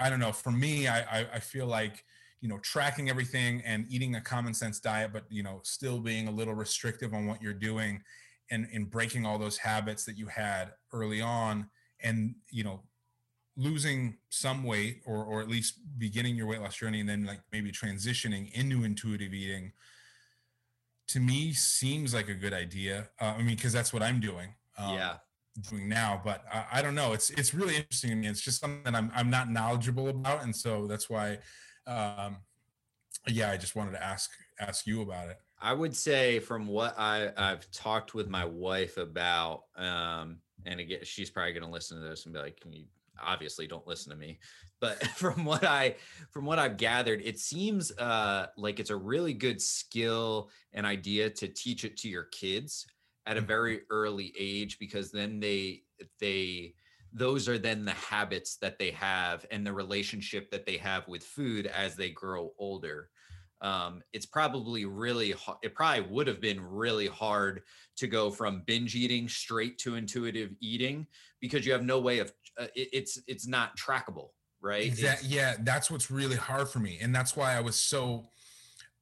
[0.00, 0.32] I, I don't know.
[0.32, 2.02] For me, I, I I feel like
[2.40, 6.28] you know tracking everything and eating a common sense diet, but you know still being
[6.28, 8.00] a little restrictive on what you're doing
[8.50, 11.68] and and breaking all those habits that you had early on
[12.02, 12.80] and you know
[13.56, 17.40] losing some weight or or at least beginning your weight loss journey and then like
[17.52, 19.72] maybe transitioning into intuitive eating
[21.08, 23.08] to me seems like a good idea.
[23.20, 25.14] Uh, i mean because that's what i'm doing um, yeah.
[25.68, 27.12] doing now but I, I, don't know.
[27.12, 28.28] It's it's really interesting to me.
[28.28, 31.38] It's just something that i'm, I'm not knowledgeable about and so that's why
[31.86, 32.36] um,
[33.28, 35.38] yeah, I just wanted to ask ask you about it.
[35.60, 41.00] I would say from what I I've talked with my wife about, um, and again,
[41.02, 42.84] she's probably going to listen to this and be like, can "You
[43.24, 44.38] obviously don't listen to me,"
[44.80, 45.96] but from what I
[46.30, 51.30] from what I've gathered, it seems uh, like it's a really good skill and idea
[51.30, 52.86] to teach it to your kids
[53.26, 53.48] at a mm-hmm.
[53.48, 55.82] very early age because then they
[56.20, 56.74] they
[57.12, 61.24] those are then the habits that they have and the relationship that they have with
[61.24, 63.10] food as they grow older
[63.62, 67.62] um, it's probably really it probably would have been really hard
[67.96, 71.06] to go from binge eating straight to intuitive eating
[71.40, 74.28] because you have no way of uh, it, it's it's not trackable
[74.62, 75.28] right exactly.
[75.28, 78.24] yeah that's what's really hard for me and that's why i was so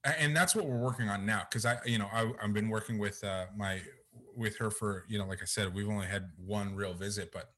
[0.04, 2.98] and that's what we're working on now because i you know I, i've been working
[2.98, 3.80] with uh, my
[4.36, 7.50] with her for you know like i said we've only had one real visit but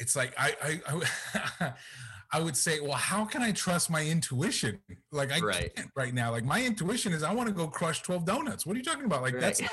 [0.00, 0.80] it's like I I
[1.60, 1.72] I,
[2.32, 4.80] I would say, well, how can I trust my intuition?
[5.12, 5.74] Like I right.
[5.74, 6.30] can't right now.
[6.30, 8.64] Like my intuition is I want to go crush 12 donuts.
[8.64, 9.22] What are you talking about?
[9.22, 9.40] Like right.
[9.40, 9.70] that's not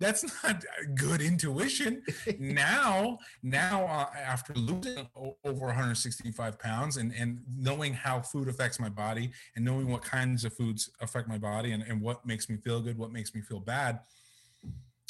[0.00, 0.64] that's not
[0.96, 2.02] good intuition.
[2.38, 5.06] now, now uh, after losing
[5.44, 10.44] over 165 pounds and, and knowing how food affects my body and knowing what kinds
[10.44, 13.40] of foods affect my body and, and what makes me feel good, what makes me
[13.40, 14.00] feel bad,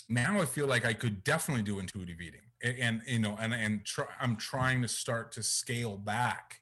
[0.09, 3.84] now I feel like I could definitely do intuitive eating and you know and and
[3.84, 6.61] try, i'm trying to start to scale back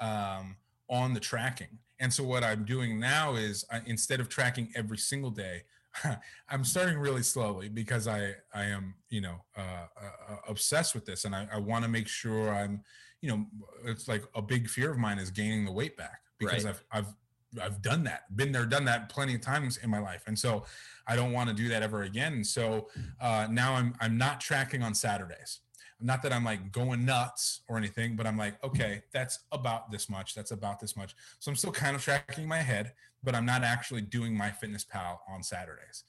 [0.00, 0.56] um,
[0.88, 4.98] on the tracking and so what i'm doing now is I, instead of tracking every
[4.98, 5.62] single day
[6.48, 11.04] i'm starting really slowly because i i am you know uh, uh, uh obsessed with
[11.04, 12.82] this and i, I want to make sure i'm
[13.20, 13.46] you know
[13.84, 16.74] it's like a big fear of mine is gaining the weight back because right.
[16.92, 17.14] i've i've
[17.62, 20.64] I've done that, been there, done that plenty of times in my life, and so
[21.06, 22.34] I don't want to do that ever again.
[22.34, 22.88] And so
[23.20, 25.60] uh, now I'm I'm not tracking on Saturdays.
[26.00, 30.08] Not that I'm like going nuts or anything, but I'm like, okay, that's about this
[30.08, 30.34] much.
[30.34, 31.16] That's about this much.
[31.40, 32.92] So I'm still kind of tracking my head,
[33.22, 36.04] but I'm not actually doing MyFitnessPal on Saturdays.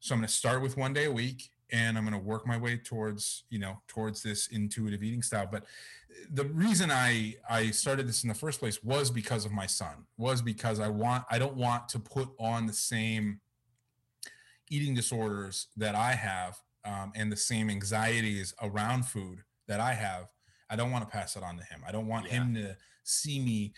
[0.00, 2.46] So I'm going to start with one day a week, and I'm going to work
[2.46, 5.48] my way towards you know towards this intuitive eating style.
[5.50, 5.64] But
[6.30, 10.06] the reason I I started this in the first place was because of my son.
[10.16, 13.40] Was because I want I don't want to put on the same
[14.70, 20.28] eating disorders that I have um, and the same anxieties around food that I have.
[20.70, 21.82] I don't want to pass it on to him.
[21.86, 22.32] I don't want yeah.
[22.32, 23.74] him to see me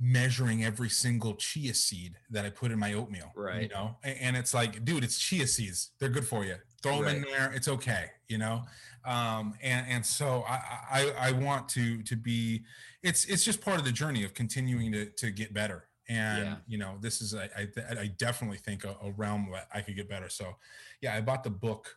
[0.00, 3.32] measuring every single chia seed that I put in my oatmeal.
[3.34, 3.62] Right.
[3.62, 5.90] You know, and, it's like, dude, it's chia seeds.
[5.98, 6.56] They're good for you.
[6.82, 7.16] Throw them right.
[7.16, 7.52] in there.
[7.52, 8.10] It's okay.
[8.28, 8.62] You know,
[9.04, 12.62] um, and and so I, I I want to to be.
[13.02, 15.88] It's it's just part of the journey of continuing to to get better.
[16.08, 16.56] And yeah.
[16.68, 19.96] you know, this is I I, I definitely think a, a realm that I could
[19.96, 20.28] get better.
[20.28, 20.56] So,
[21.00, 21.96] yeah, I bought the book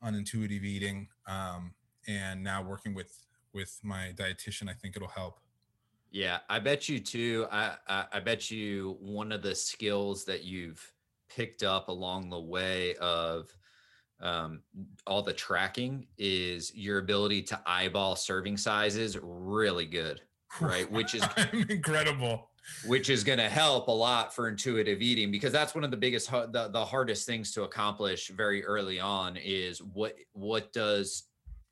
[0.00, 1.74] on intuitive eating, um,
[2.08, 5.38] and now working with with my dietitian, I think it'll help.
[6.12, 7.46] Yeah, I bet you too.
[7.50, 10.92] I, I, I bet you one of the skills that you've
[11.34, 13.50] picked up along the way of
[14.20, 14.60] um,
[15.06, 20.20] all the tracking is your ability to eyeball serving sizes really good,
[20.60, 20.90] right?
[20.90, 21.24] Which is
[21.70, 22.50] incredible.
[22.86, 25.96] Which is going to help a lot for intuitive eating because that's one of the
[25.96, 31.24] biggest, the, the hardest things to accomplish very early on is what what does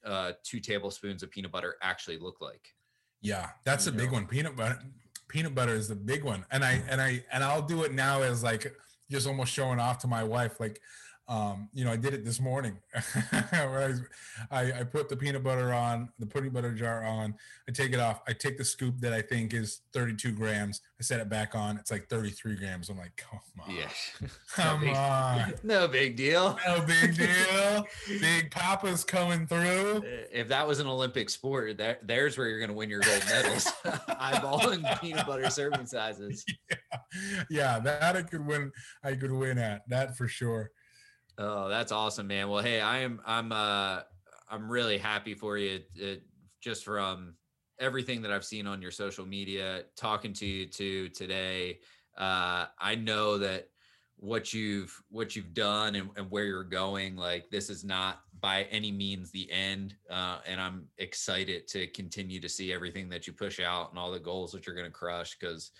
[0.04, 2.74] uh, two tablespoons of peanut butter actually look like?
[3.20, 4.26] Yeah, that's a big one.
[4.26, 4.80] Peanut butter
[5.30, 6.44] peanut butter is the big one.
[6.50, 8.74] And I and I and I'll do it now as like
[9.10, 10.80] just almost showing off to my wife like
[11.30, 12.76] um, you know, I did it this morning.
[13.32, 13.92] I,
[14.50, 17.36] I, put the peanut butter on, the peanut butter jar on.
[17.68, 18.20] I take it off.
[18.26, 20.80] I take the scoop that I think is 32 grams.
[20.98, 21.76] I set it back on.
[21.76, 22.88] It's like 33 grams.
[22.88, 23.72] I'm like, come on.
[23.72, 24.12] Yes.
[24.56, 25.54] Come no on.
[25.62, 26.58] No big deal.
[26.66, 27.86] No big deal.
[28.08, 30.02] big Papa's coming through.
[30.32, 33.22] If that was an Olympic sport, that, there's where you're going to win your gold
[33.28, 33.66] medals.
[33.84, 36.44] Eyeballing peanut butter serving sizes.
[36.68, 36.98] Yeah.
[37.48, 38.72] yeah, that I could win.
[39.04, 40.72] I could win at that for sure.
[41.40, 42.50] Oh, that's awesome, man.
[42.50, 44.02] Well, hey, I am I'm uh
[44.50, 46.22] I'm really happy for you it,
[46.60, 47.34] just from
[47.78, 51.80] everything that I've seen on your social media, talking to you to today.
[52.16, 53.68] Uh I know that
[54.16, 58.64] what you've what you've done and, and where you're going, like this is not by
[58.64, 59.96] any means the end.
[60.10, 64.10] Uh, and I'm excited to continue to see everything that you push out and all
[64.10, 65.70] the goals that you're gonna crush because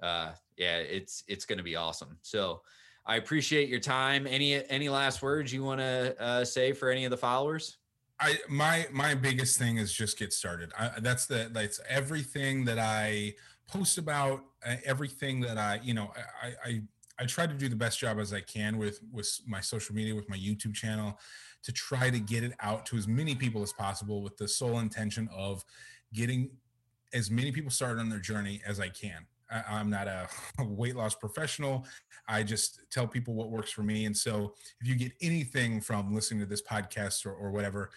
[0.00, 2.16] uh yeah, it's it's gonna be awesome.
[2.22, 2.62] So
[3.10, 4.24] I appreciate your time.
[4.28, 7.78] Any any last words you want to uh, say for any of the followers?
[8.20, 10.70] I my my biggest thing is just get started.
[10.78, 13.34] I, that's the that's everything that I
[13.66, 16.82] post about, uh, everything that I you know I, I
[17.18, 20.14] I try to do the best job as I can with with my social media,
[20.14, 21.18] with my YouTube channel,
[21.64, 24.78] to try to get it out to as many people as possible, with the sole
[24.78, 25.64] intention of
[26.14, 26.48] getting
[27.12, 29.26] as many people started on their journey as I can.
[29.50, 30.28] I, am not a
[30.64, 31.86] weight loss professional.
[32.28, 34.04] I just tell people what works for me.
[34.06, 37.90] And so if you get anything from listening to this podcast or, or whatever,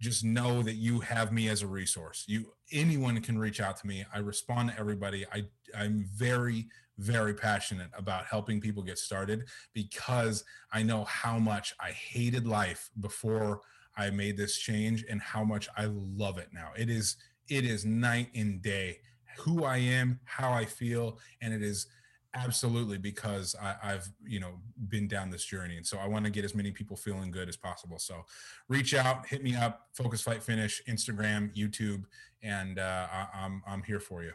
[0.00, 2.24] just know that you have me as a resource.
[2.26, 4.04] You anyone can reach out to me.
[4.12, 5.24] I respond to everybody.
[5.32, 5.44] I
[5.76, 6.66] I'm very
[6.98, 12.90] very passionate about helping people get started because I know how much I hated life
[13.00, 13.60] before
[13.96, 16.70] I made this change and how much I love it now.
[16.76, 17.16] It is
[17.48, 18.98] it is night and day
[19.38, 21.86] who I am, how I feel, and it is
[22.34, 24.54] absolutely because I, have you know
[24.88, 27.48] been down this journey, and so I want to get as many people feeling good
[27.48, 27.98] as possible.
[27.98, 28.24] So
[28.68, 32.04] reach out, hit me up, Focus Fight Finish, Instagram, YouTube,
[32.42, 34.32] and uh, I, I'm I'm here for you.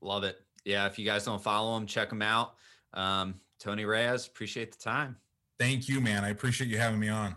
[0.00, 0.36] Love it.
[0.64, 2.54] Yeah, if you guys don't follow him, check him out.
[2.94, 5.16] Um, Tony Reyes, appreciate the time.
[5.58, 6.24] Thank you, man.
[6.24, 7.36] I appreciate you having me on.